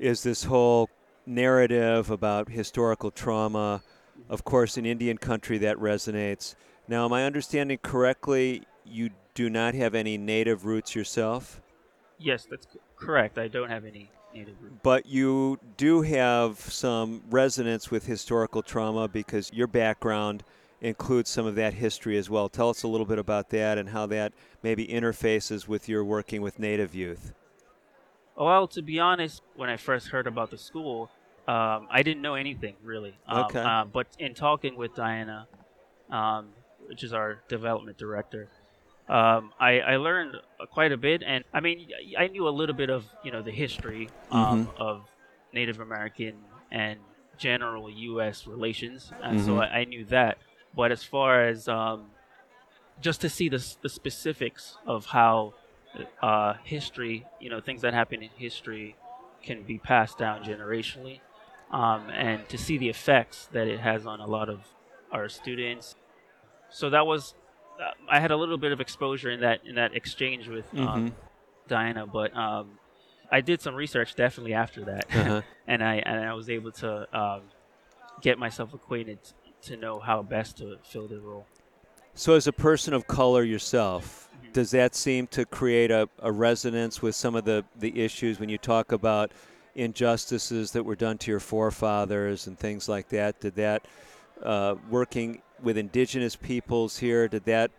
[0.00, 0.90] is this whole
[1.26, 3.82] narrative about historical trauma.
[4.28, 6.54] Of course, in Indian country, that resonates.
[6.88, 8.62] Now, am I understanding correctly?
[8.84, 11.60] You do not have any native roots yourself,
[12.18, 13.38] Yes, that's correct.
[13.38, 14.74] I don't have any native roots.
[14.82, 20.44] but you do have some resonance with historical trauma because your background
[20.80, 22.48] includes some of that history as well.
[22.48, 24.32] Tell us a little bit about that and how that
[24.62, 27.32] maybe interfaces with your working with Native youth.
[28.36, 31.10] Well, to be honest, when I first heard about the school,
[31.46, 33.14] um, I didn't know anything really.
[33.28, 33.60] Um, Okay.
[33.60, 35.46] uh, but in talking with Diana,
[36.10, 36.48] um,
[36.88, 38.48] which is our development director,
[39.08, 41.88] um, I, I learned uh, quite a bit, and I mean,
[42.18, 44.80] I knew a little bit of you know the history um, Mhm.
[44.80, 45.02] of
[45.52, 46.34] Native American
[46.70, 46.98] and
[47.36, 48.46] general U.S.
[48.46, 49.60] relations, and so Mhm.
[49.60, 50.38] I, I knew that.
[50.74, 52.10] But as far as um,
[53.00, 55.54] just to see the, the specifics of how
[56.22, 58.96] uh, history, you know, things that happen in history
[59.42, 61.20] can be passed down generationally,
[61.70, 64.60] um, and to see the effects that it has on a lot of
[65.12, 65.94] our students.
[66.70, 67.43] So that was, uh,
[68.08, 71.14] I had a little bit of exposure in that in that exchange with um,
[71.68, 72.78] Diana, but um,
[73.30, 75.42] I did some research definitely after that, Uh-huh.
[75.66, 77.42] and I and I was able to um,
[78.20, 79.18] get myself acquainted
[79.62, 81.46] to know how best to fill the role.
[82.14, 87.02] So, as a person of color yourself, does that seem to create a, a resonance
[87.02, 89.32] with some of the, the issues when you talk about
[89.74, 93.40] injustices that were done to your forefathers and things like that?
[93.40, 93.86] Did that,
[94.42, 97.70] uh, working with indigenous peoples here, did that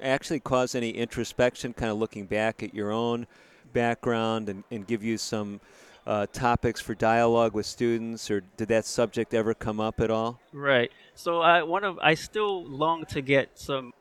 [0.00, 3.26] actually cause any introspection, kind of looking back at your own
[3.72, 5.60] background and, and give you some
[6.06, 10.40] uh, topics for dialogue with students, or did that subject ever come up at all?
[10.52, 10.90] Right.
[11.14, 13.92] So I one of I still long to get some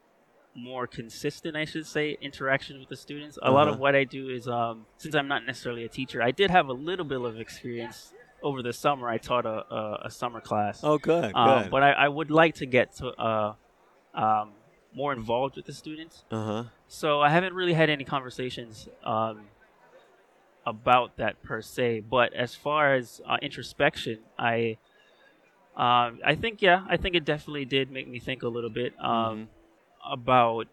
[0.56, 3.38] more consistent, I should say, interaction with the students.
[3.38, 3.54] A uh-huh.
[3.54, 3.82] lot of uh-huh.
[3.82, 6.74] what I do is, um, since I'm not necessarily a teacher, I did have a
[6.74, 8.14] little bit of experience
[8.44, 9.08] over the summer.
[9.10, 10.82] I taught a, a, a summer class.
[10.84, 11.72] Oh, good, um, good.
[11.72, 13.54] But I, I, would like to get to uh,
[14.14, 14.52] um,
[14.94, 16.24] more involved with the students.
[16.30, 16.66] Uh-huh.
[16.88, 19.42] So I haven't really had any conversations um,
[20.66, 22.02] about that per se.
[22.02, 24.78] But as far as uh, introspection, I
[25.76, 28.94] um, I think yeah, I think it definitely did make me think a little bit
[29.00, 30.14] um, mm-hmm.
[30.14, 30.68] about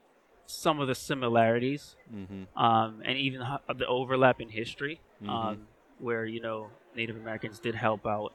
[0.46, 2.62] some of the similarities mm-hmm.
[2.62, 3.40] um, and even
[3.76, 5.30] the overlap in history, mm-hmm.
[5.30, 5.68] um,
[5.98, 8.32] where you know Native Americans did help out,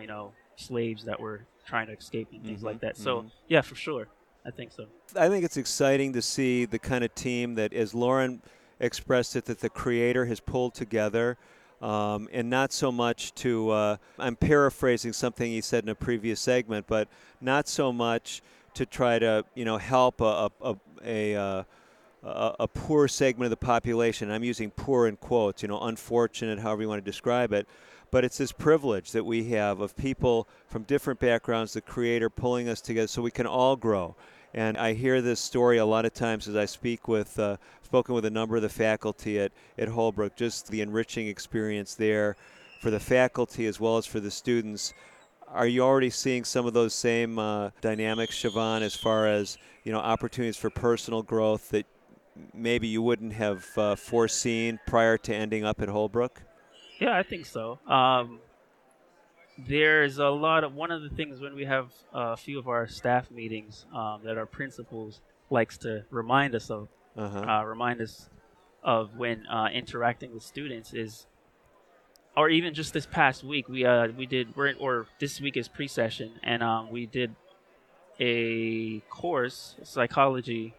[0.00, 2.86] you know, slaves that were trying to escape and things like mm-hmm.
[2.86, 2.96] that.
[2.96, 3.28] So mm-hmm.
[3.48, 4.08] yeah, for sure,
[4.44, 4.86] I think so.
[5.16, 8.42] I think it's exciting to see the kind of team that, as Lauren
[8.80, 11.36] expressed it, that the creator has pulled together
[11.82, 16.40] um, and not so much to, uh, I'm paraphrasing something he said in a previous
[16.40, 17.08] segment, but
[17.40, 18.42] not so much
[18.74, 21.66] to try to, you know, help a, a, a, a
[22.26, 24.30] a, poor segment of the population.
[24.30, 27.66] I'm using poor in quotes, you know, unfortunate, however you want to describe it.
[28.10, 32.68] But it's this privilege that we have of people from different backgrounds, the Creator pulling
[32.68, 34.16] us together so we can all grow.
[34.54, 38.14] And I hear this story a lot of times as I speak with, uh, spoken
[38.14, 42.36] with a number of the faculty at, at Holbrook, just the enriching experience there
[42.80, 44.94] for the faculty as well as for the students.
[45.48, 49.92] Are you already seeing some of those same uh, dynamics, Siobhan, as far as you
[49.92, 51.86] know opportunities for personal growth that
[52.54, 56.42] maybe you wouldn't have uh, foreseen prior to ending up at Holbrook?
[57.00, 57.78] Yeah, I think so.
[57.86, 58.40] Um,
[59.58, 62.86] there's a lot of one of the things when we have a few of our
[62.86, 65.20] staff meetings um, that our principals
[65.50, 67.38] likes to remind us of, uh-huh.
[67.40, 68.28] uh, remind us
[68.82, 71.26] of when uh, interacting with students is,
[72.36, 75.56] or even just this past week we uh, we did we're in, or this week
[75.56, 77.34] is pre-session and um, we did
[78.20, 80.74] a course psychology.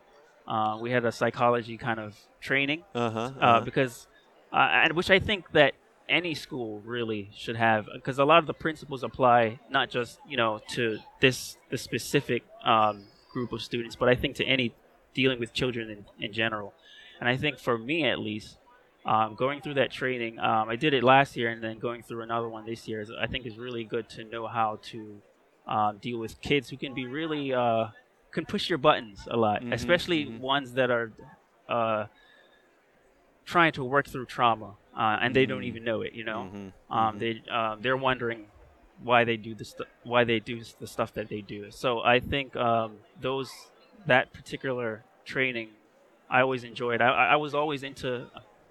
[0.47, 3.61] Uh, we had a psychology kind of training uh-huh, uh, uh-huh.
[3.61, 4.07] because,
[4.53, 5.73] uh, and which I think that
[6.09, 10.37] any school really should have because a lot of the principles apply not just you
[10.37, 14.73] know to this the specific um, group of students but i think to any
[15.13, 16.73] dealing with children in, in general
[17.19, 18.57] and i think for me at least
[19.05, 22.21] um, going through that training um, i did it last year and then going through
[22.21, 25.21] another one this year is, i think is really good to know how to
[25.67, 27.87] um, deal with kids who can be really uh,
[28.31, 30.39] can push your buttons a lot mm-hmm, especially mm-hmm.
[30.39, 31.11] ones that are
[31.69, 32.05] uh,
[33.45, 35.67] trying to work through trauma uh, and they don't Mm-hmm.
[35.67, 36.13] even know it.
[36.13, 37.19] You know, Mhm, um, mhm.
[37.19, 38.47] they uh, they're wondering
[39.03, 41.69] why they do the stu- why they do the stuff that they do.
[41.71, 43.51] So I think um, those
[44.07, 45.69] that particular training,
[46.29, 46.99] I always enjoyed.
[47.01, 48.27] I, I was always into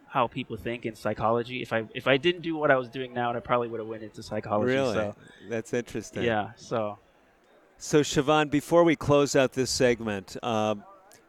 [0.08, 1.62] how people think in psychology.
[1.62, 3.88] If I if I didn't do what I was doing now, I probably would have
[3.88, 4.72] went into psychology.
[4.74, 4.94] Really?
[4.94, 5.14] So,
[5.48, 6.24] That's interesting.
[6.24, 6.50] yeah.
[6.56, 6.98] So
[7.78, 10.82] So, Siobhan, before we close out this segment, um,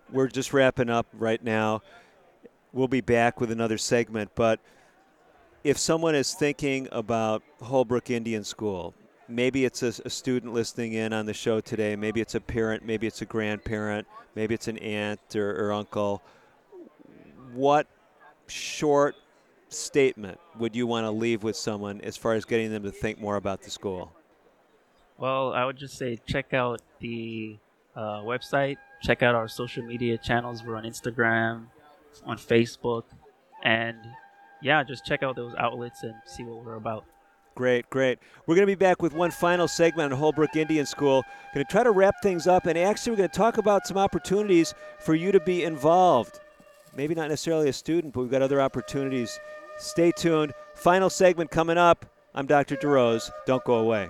[0.10, 1.82] we're just wrapping up right now.
[2.72, 4.62] We'll be back with another segment, but
[5.66, 8.94] if someone is thinking about Holbrook Indian School,
[9.28, 12.86] maybe it's a, a, student listening in on the show today, maybe it's a parent,
[12.86, 16.24] maybe it's a grandparent, maybe it's an aunt or, or uncle.
[17.52, 17.88] What
[18.48, 19.18] short
[19.68, 23.20] statement would you want to leave with someone as far as getting them to think
[23.20, 24.17] more about the school?
[25.18, 27.58] Well, I would just say check out the
[27.96, 30.64] uh, website, check out our social media channels.
[30.64, 31.66] We're on Instagram,
[32.26, 33.04] on Facebook,
[33.64, 33.98] and
[34.62, 37.06] yeah, just check out those outlets and see what we're about.
[37.56, 38.20] Great, great.
[38.46, 41.24] We're going to be back with one final segment on Holbrook Indian School.
[41.56, 43.98] Going to try to wrap things up, and actually, we're going to talk about some
[43.98, 46.40] opportunities for you to be involved.
[46.96, 49.40] Maybe not necessarily a student, but we've got other opportunities.
[49.80, 50.54] Stay tuned.
[50.76, 52.06] Final segment coming up.
[52.36, 52.76] I'm Dr.
[52.76, 53.32] DeRose.
[53.48, 54.10] Don't go away.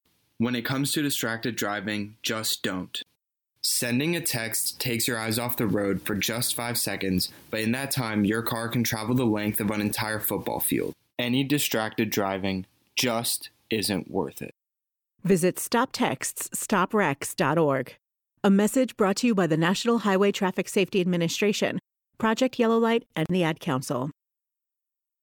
[0.41, 3.03] When it comes to distracted driving, just don't.
[3.61, 7.73] Sending a text takes your eyes off the road for just five seconds, but in
[7.73, 10.95] that time, your car can travel the length of an entire football field.
[11.19, 12.65] Any distracted driving
[12.95, 14.55] just isn't worth it.
[15.23, 17.95] Visit StopTextsStopWrecks.org.
[18.43, 21.77] A message brought to you by the National Highway Traffic Safety Administration,
[22.17, 24.09] Project Yellow Light, and the Ad Council.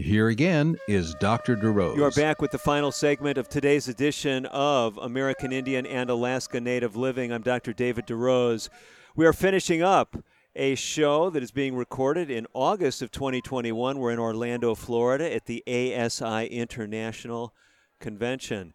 [0.00, 1.56] Here again is Dr.
[1.56, 1.94] DeRose.
[1.94, 6.58] You are back with the final segment of today's edition of American Indian and Alaska
[6.58, 7.30] Native Living.
[7.30, 7.74] I'm Dr.
[7.74, 8.70] David DeRose.
[9.14, 10.16] We are finishing up
[10.56, 13.98] a show that is being recorded in August of 2021.
[13.98, 17.54] We're in Orlando, Florida at the ASI International
[18.00, 18.72] Convention.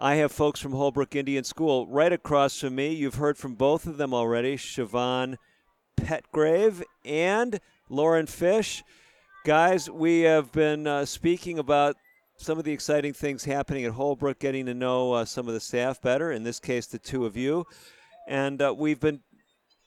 [0.00, 2.92] I have folks from Holbrook Indian School right across from me.
[2.92, 5.36] You've heard from both of them already, Siobhan
[5.96, 8.82] Petgrave and Lauren Fish.
[9.46, 11.94] Guys, we have been uh, speaking about
[12.36, 15.60] some of the exciting things happening at Holbrook, getting to know uh, some of the
[15.60, 17.64] staff better, in this case, the two of you.
[18.26, 19.20] And uh, we've been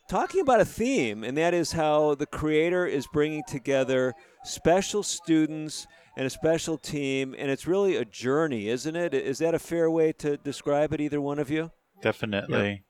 [0.07, 4.14] talking about a theme, and that is how the creator is bringing together
[4.45, 9.14] special students and a special team, and it's really a journey, isn't it?
[9.14, 11.70] Is that a fair way to describe it, either one of you?
[12.01, 12.84] Definitely.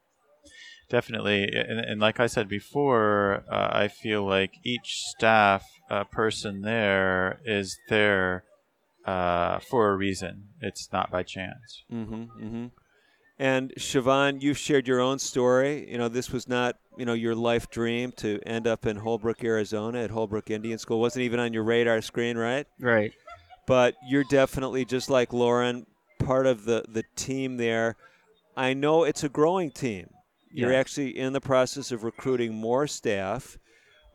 [0.90, 1.44] Definitely.
[1.44, 7.40] And, and, like I said before, uh, I feel like each staff uh, person there
[7.46, 8.44] is there
[9.06, 10.46] uh, for a reason.
[10.62, 11.84] It's not by chance.
[11.92, 12.66] Mm-hmm, mm-hmm.
[13.38, 15.90] And Siobhan, you've shared your own story.
[15.90, 19.44] You know, this was not, you know, your life dream to end up in Holbrook,
[19.44, 20.98] Arizona at Holbrook Indian School.
[20.98, 22.68] It wasn't even on your radar screen, right?
[22.80, 23.14] Right.
[23.66, 25.86] But you're definitely just like Lauren,
[26.18, 27.96] part of the the team there.
[28.58, 30.10] I know it's a growing team.
[30.52, 30.80] You're Yeah.
[30.80, 33.58] actually in the process of recruiting more staff.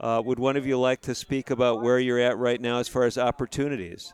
[0.01, 2.89] Uh, would one of you like to speak about where you're at right now as
[2.89, 4.13] far as opportunities?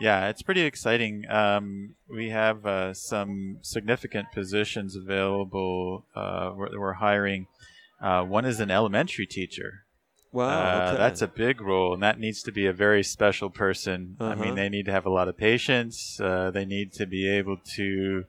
[0.00, 1.24] Yeah, it's pretty exciting.
[1.30, 6.06] Um, we have uh, some significant positions available.
[6.16, 7.46] Uh, we're, we're hiring.
[8.00, 9.84] Uh, one is an elementary teacher.
[10.32, 10.96] Wow, Uh, okay.
[10.96, 14.16] that's a big role, and that needs to be a very special person.
[14.18, 14.36] I Uh-huh.
[14.42, 16.18] mean, they need to have a lot of patience.
[16.20, 18.24] Uh, they need to be able to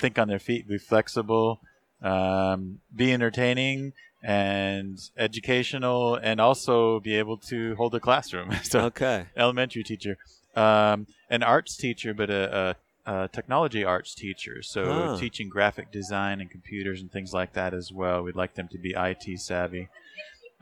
[0.00, 1.60] think on their feet, be flexible,
[2.02, 3.92] um, be entertaining
[4.22, 8.50] and educational, and also be able to hold a classroom.
[8.62, 9.26] so, Okay.
[9.36, 10.16] elementary teacher,
[10.56, 12.76] um, an arts teacher, but a,
[13.06, 14.62] a, a technology arts teacher.
[14.62, 15.16] So Ah.
[15.18, 18.22] teaching graphic design and computers and things like that as well.
[18.22, 19.88] We'd like them to be IT savvy.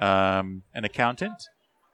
[0.01, 1.41] Um, an accountant,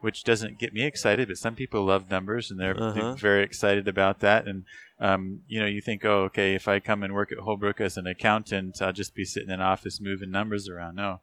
[0.00, 3.16] which doesn't get me excited, but some people love numbers and they're, they're Uh-huh.
[3.16, 4.46] very excited about that.
[4.46, 4.64] And
[5.00, 7.96] um, you know, you think, oh, okay, if I come and work at Holbrook as
[7.96, 10.96] an accountant, I'll just be sitting in an office moving numbers around.
[10.96, 11.20] No.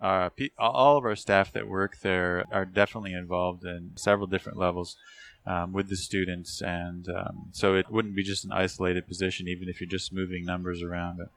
[0.00, 4.56] Uh, pe- all of our staff that work there are definitely involved in several different
[4.56, 4.96] levels
[5.44, 9.68] um, with the students, and um, so it wouldn't be just an isolated position, even
[9.68, 11.18] if you're just moving numbers around.
[11.18, 11.30] But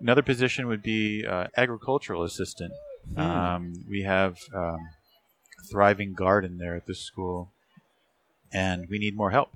[0.00, 2.72] another position would be uh, agricultural assistant.
[3.14, 3.20] Hmm.
[3.20, 4.88] Um, we have um,
[5.70, 7.52] thriving garden there at the school,
[8.52, 9.50] and we need more help.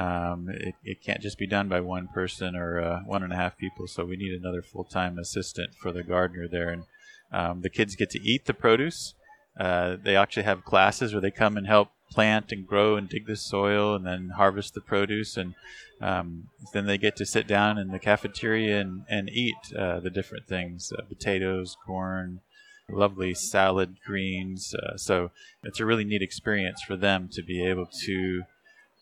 [0.00, 3.36] Um, it, it can't just be done by one person or uh, one and a
[3.36, 6.70] half people, so we need another full time assistant for the gardener there.
[6.70, 6.84] And
[7.32, 9.14] um, the kids get to eat the produce.
[9.58, 13.26] Uh, they actually have classes where they come and help plant and grow and dig
[13.26, 15.54] the soil and then harvest the produce and
[16.00, 20.10] um, then they get to sit down in the cafeteria and, and eat uh, the
[20.10, 22.40] different things uh, potatoes corn
[22.88, 25.30] lovely salad greens uh, so
[25.62, 28.42] it's a really neat experience for them to be able to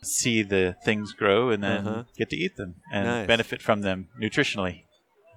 [0.02, 2.04] see the things grow and then Uh-huh.
[2.16, 3.26] get to eat them and Nice.
[3.26, 4.84] benefit from them nutritionally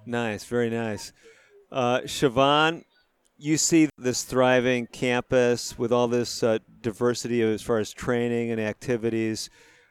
[0.06, 1.12] Nice, very nice.
[1.70, 2.82] Uh, Siobhan,
[3.38, 8.60] you see this thriving campus with all this uh, diversity as far as training and
[8.60, 9.48] activities.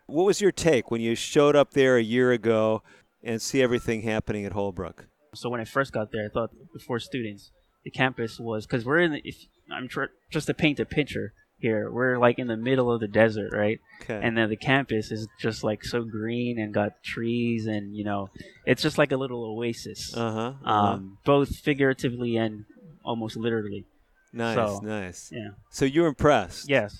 [0.07, 2.83] What was your take when you showed up there a year ago
[3.23, 5.07] and see everything happening at Holbrook?
[5.33, 7.51] So when I first got there, I thought before students,
[7.85, 9.11] the campus was because we're in.
[9.13, 9.37] The, if
[9.71, 11.31] I'm tr- just to paint a picture
[11.61, 13.79] here, we're like in the middle of the desert, right?
[14.01, 14.19] Okay.
[14.21, 18.29] And then the campus is just like so green and got trees, and you know,
[18.65, 20.15] it's just like a little oasis.
[20.15, 20.69] Uh-huh, uh-huh.
[20.71, 22.65] Um, both figuratively and
[23.03, 23.85] almost literally.
[24.33, 25.29] Nice, So, nice.
[25.31, 25.49] Yeah.
[25.69, 26.69] So you're impressed?
[26.69, 26.97] Yes.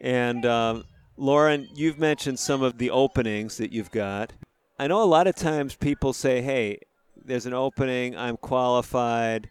[0.00, 0.84] And um,
[1.16, 4.32] Lauren, you've mentioned some of the openings that you've got.
[4.78, 6.80] I know a lot of times people say, hey,
[7.24, 9.48] there's an opening, I'm qualified.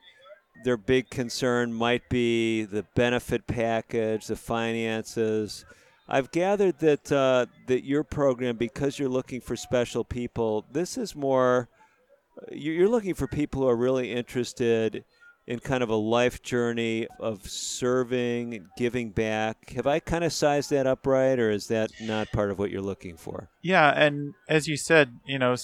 [0.64, 5.66] Their big concern might be the benefit package, the finances.
[6.08, 11.16] I've gathered that uh, that your program, because you're looking for special people, this is
[11.16, 11.68] more.
[12.52, 15.04] you- You're looking for people who are really interested
[15.48, 19.70] in kind of a life journey of serving, giving back.
[19.72, 22.72] Have I kind of sized that up right, or is that not part of what
[22.72, 23.50] you're looking for?
[23.62, 25.56] Yeah, and as you said, you know,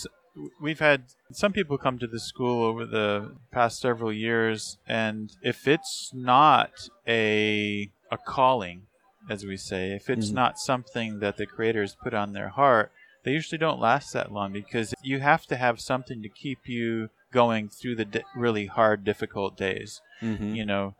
[0.61, 5.67] we've had some people come to the school over the past several years, and if
[5.67, 6.71] it's not
[7.07, 8.83] a a calling,
[9.29, 10.33] as we say, if it's Mhm.
[10.35, 12.91] not something that the creators put on their heart,
[13.23, 17.09] they usually don't last that long because you have to have something to keep you
[17.31, 20.01] going through the di- really hard, difficult days.
[20.21, 20.55] Mhm.
[20.55, 20.95] You know,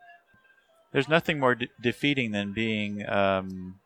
[0.92, 3.78] there's nothing more de- defeating than being um,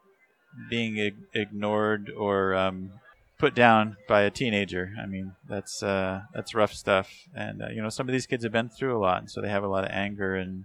[0.70, 2.92] being ig- ignored or um,
[3.38, 4.92] put down by a teenager.
[5.02, 7.10] I mean, that's uh, that's rough stuff.
[7.34, 9.40] And uh, you know, some of these kids have been through a lot, and so
[9.40, 10.64] they have a lot of anger and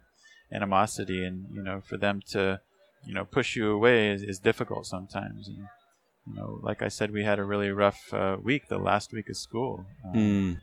[0.52, 1.24] animosity.
[1.26, 2.62] And you know, for them to
[3.06, 5.48] you know push you away is, is difficult sometimes.
[5.48, 5.68] And
[6.28, 9.30] you know, like I said, we had a really rough uh, week, the last week
[9.30, 9.86] of school.
[10.06, 10.62] Um, Mm.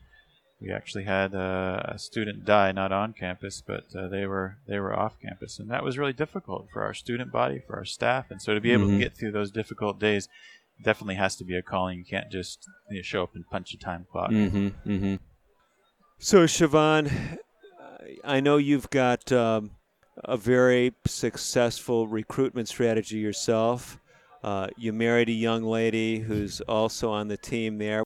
[0.61, 4.81] We actually had uh, a student die, not on campus, but uh, they were they
[4.81, 8.29] were off campus, and that was really difficult for our student body, for our staff,
[8.29, 8.95] and so to be able Mhm.
[8.95, 10.29] to get through those difficult days
[10.83, 11.99] definitely has to be a calling.
[11.99, 14.31] You can't just you know, show up and punch a time clock.
[14.31, 15.15] Mm-hmm, mm-hmm.
[16.19, 17.39] So, Siobhan,
[18.25, 19.73] I know you've got um,
[20.25, 23.99] a very successful recruitment strategy yourself.
[24.43, 28.03] Uh, you married a young lady who's also on the team there.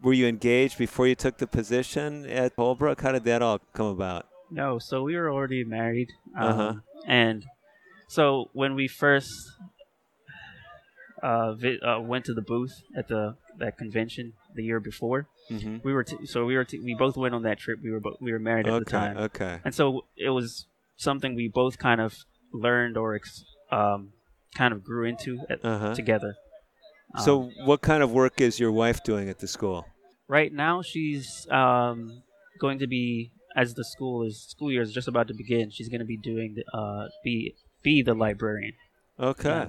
[0.00, 3.00] Were you engaged before you took the position at Holbrook?
[3.00, 4.26] How did that all come about?
[4.50, 6.08] No, so we were already married.
[6.36, 6.74] Um, Uh-huh.
[7.06, 7.44] And
[8.08, 9.30] so when we first
[11.22, 15.82] uh, vi- uh, went to the booth at the that convention the year before, Mhm.
[15.84, 17.78] we were t- so we were t- we both went on that trip.
[17.82, 19.16] We were bo- we were married at the time.
[19.16, 19.60] okay.
[19.64, 20.66] And so it was
[20.96, 24.12] something we both kind of learned or ex- um,
[24.54, 25.94] kind of grew into at, Uh-huh.
[25.94, 26.34] together.
[27.18, 29.86] So, Um, what kind of work is your wife doing at the school?
[30.28, 32.22] right now she's um,
[32.58, 35.70] going to be as the school is school year is just about to begin.
[35.70, 38.72] She's going to be doing the uh, be be the librarian.
[39.20, 39.68] Okay.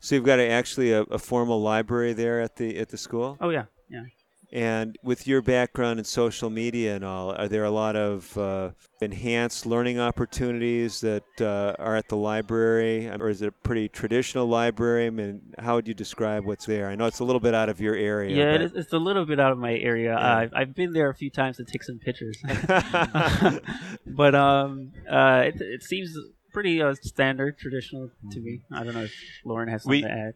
[0.00, 3.36] So you've got a, actually a, a formal library there at the at the school.
[3.40, 4.02] Oh yeah, yeah.
[4.50, 8.70] And with your background in social media and all, are there a lot of uh,
[9.02, 14.46] enhanced learning opportunities that uh, are at the library, or is it a pretty traditional
[14.46, 15.06] library?
[15.06, 16.88] I mean, how would you describe what's there?
[16.88, 18.34] I know it's a little bit out of your area.
[18.34, 20.14] Yeah, but- it is, a little bit out of my area.
[20.14, 20.36] Yeah.
[20.36, 22.38] I've, I've been there a few times to take some pictures,
[24.06, 26.16] but um, uh, it, it seems
[26.52, 28.60] pretty uh, standard, traditional to me.
[28.72, 30.34] I don't know if Lauren has something We- to add.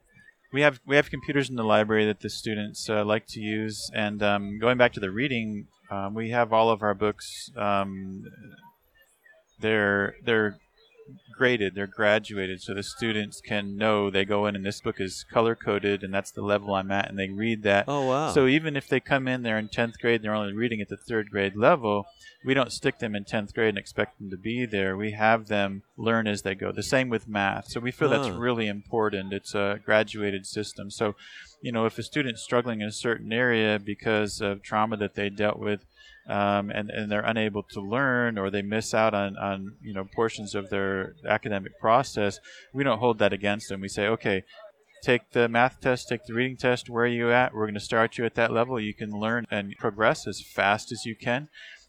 [0.54, 3.90] We have we have computers in the library that the students uh, like to use,
[3.94, 7.50] and um, going back to the reading, um, we have all of our books.
[7.56, 8.24] Um,
[9.58, 10.58] they're they're
[11.36, 15.24] graded, they're graduated, so the students can know they go in and this book is
[15.32, 17.86] color coded, and that's the level I'm at, and they read that.
[17.88, 18.30] Oh, wow.
[18.32, 20.88] So even if they come in there in tenth grade, and they're only reading at
[20.88, 22.06] the third grade level.
[22.44, 24.96] We don't stick them in tenth grade and expect them to be there.
[24.96, 26.72] We have them learn as they go.
[26.72, 27.68] The same with math.
[27.68, 28.36] So we feel that's Ah.
[28.36, 29.32] really important.
[29.32, 30.90] It's a graduated system.
[30.90, 31.14] So,
[31.62, 35.30] you know, if a student's struggling in a certain area because of trauma that they
[35.30, 35.84] dealt with,
[36.28, 40.04] um, and, and they're unable to learn or they miss out on, on, you know,
[40.14, 42.38] portions of their academic process,
[42.72, 43.80] we don't hold that against them.
[43.80, 44.44] We say, okay,
[45.02, 46.88] take the math test, take the reading test.
[46.88, 47.54] Where are you at?
[47.54, 48.78] We're going to start you at that level.
[48.80, 51.48] You can learn and progress as fast as you can.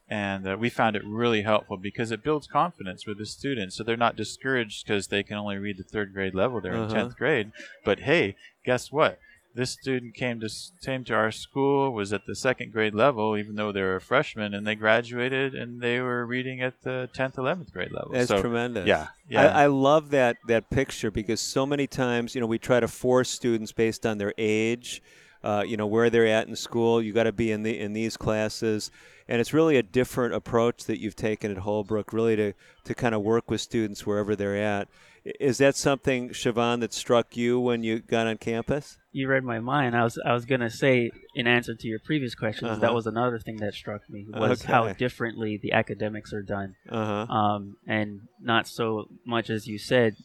[0.10, 3.78] And uh, we found it really helpful because it builds confidence with the students.
[3.78, 6.60] So they're not discouraged because they can only read the third grade level.
[6.60, 6.96] They're Uh-huh.
[6.96, 7.52] in 10th grade.
[7.86, 9.20] But hey, guess what?
[9.56, 10.50] This student came to
[10.84, 14.02] came to our school, was at the second grade level, even though they were a
[14.02, 18.14] freshman, and they graduated and they were reading at the 10th, 11th grade level.
[18.14, 18.88] That's So, tremendous.
[18.88, 19.56] Yeah, yeah.
[19.56, 22.88] I, I love that that picture because so many times, you know, we try to
[22.88, 25.04] force students based on their age,
[25.44, 27.00] uh, you know, where they're at in school.
[27.02, 28.90] You got to be in the in these classes,
[29.28, 32.54] and it's really a different approach that you've taken at Holbrook, really to
[32.86, 34.88] to kind of work with students wherever they're at.
[35.26, 38.98] Is that something, Siobhan, that struck you when you got on campus?
[39.14, 39.96] You read my mind.
[39.96, 42.80] I was I was gonna say in answer to your previous questions Uh-huh.
[42.82, 47.32] that was another thing that struck me was how differently the academics are done, Uh-huh.
[47.34, 50.16] um, and not so much as you said,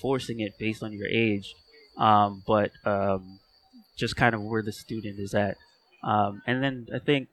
[0.00, 1.54] forcing it based on your age,
[1.96, 3.38] um, but um,
[3.96, 5.56] just kind of where the student is at.
[6.02, 7.28] Um, and then I think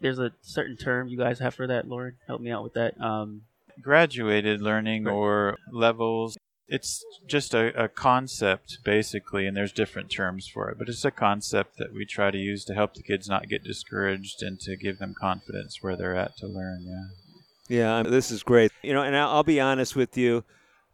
[0.00, 1.88] there's a certain term you guys have for that.
[1.88, 3.00] Lauren, help me out with that.
[3.00, 3.42] Um,
[3.80, 6.36] graduated learning or levels.
[6.68, 11.10] It's just a, a concept, basically, and there's different terms for it, but it's a
[11.10, 14.76] concept that we try to use to help the kids not get discouraged and to
[14.76, 16.82] give them confidence where they're at to learn.
[16.82, 17.22] Yeah.
[17.68, 18.70] Yeah, this is great.
[18.82, 20.44] You know, and I'll I'll be honest with you.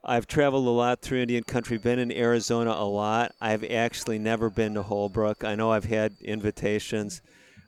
[0.05, 3.35] I've traveled a lot through Indian country, been in Arizona a lot.
[3.41, 5.45] I've actually never been to Holbrook.
[5.45, 7.21] I know I've had invitations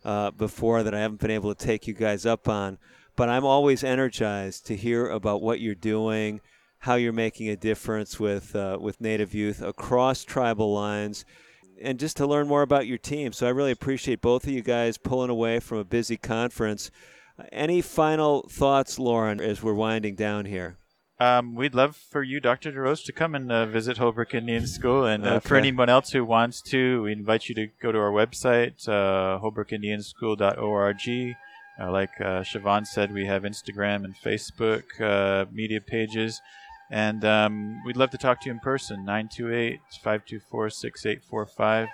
[0.05, 2.79] uh, before that I haven't been able to take you guys up on,
[3.21, 6.41] but I'm always energized to hear about what you're doing,
[6.79, 11.27] how you're making a difference with uh, with Native youth across tribal lines,
[11.83, 13.35] and just to learn more about your team.
[13.35, 16.91] So I really appreciate both of you guys pulling away from a busy conference.
[17.53, 20.79] Any final thoughts, Lauren, as we're winding down here?
[21.19, 22.73] Um, we'd love for you, Dr.
[22.73, 25.05] DeRose, to come and uh, visit Holbrook Indian School.
[25.05, 28.13] And uh, for anyone else who wants to, we invite you to go to our
[28.13, 31.37] website, uh, holbrookindianschool.org.
[31.81, 36.41] Uh, like uh, Siobhan said, we have Instagram and Facebook uh, media pages.
[36.91, 41.89] And um, we'd love to talk to you in person, 928 524 6845.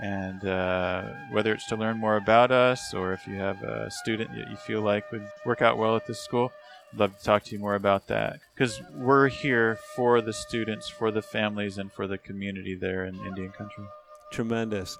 [0.00, 4.30] And uh, whether it's to learn more about us or if you have a student
[4.30, 6.52] that you feel like would work out well at this school,
[6.92, 8.40] I'd love to talk to you more about that.
[8.54, 13.14] Because we're here for the students, for the families, and for the community there in
[13.26, 13.84] Indian country.
[14.32, 14.98] Tremendous.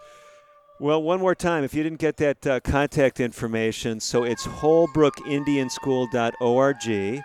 [0.80, 7.24] Well, one more time, if you didn't get that uh, contact information, so it's holbrookindianschool.org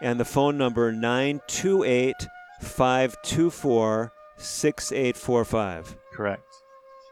[0.00, 2.14] and the phone number 928
[2.62, 5.96] 524 6845.
[6.14, 6.42] Correct.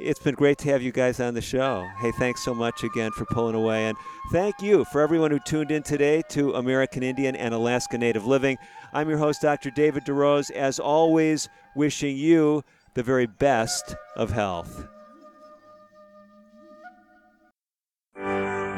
[0.00, 1.86] It's been great to have you guys on the show.
[2.00, 3.86] Hey, thanks so much again for pulling away.
[3.86, 3.98] And
[4.32, 8.56] thank you for everyone who tuned in today to American Indian and Alaska Native Living.
[8.94, 9.70] I'm your host, Dr.
[9.70, 12.64] David DeRose, as always, wishing you
[12.94, 14.88] the very best of health.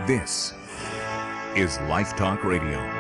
[0.08, 0.54] This
[1.54, 2.97] is Life Talk Radio.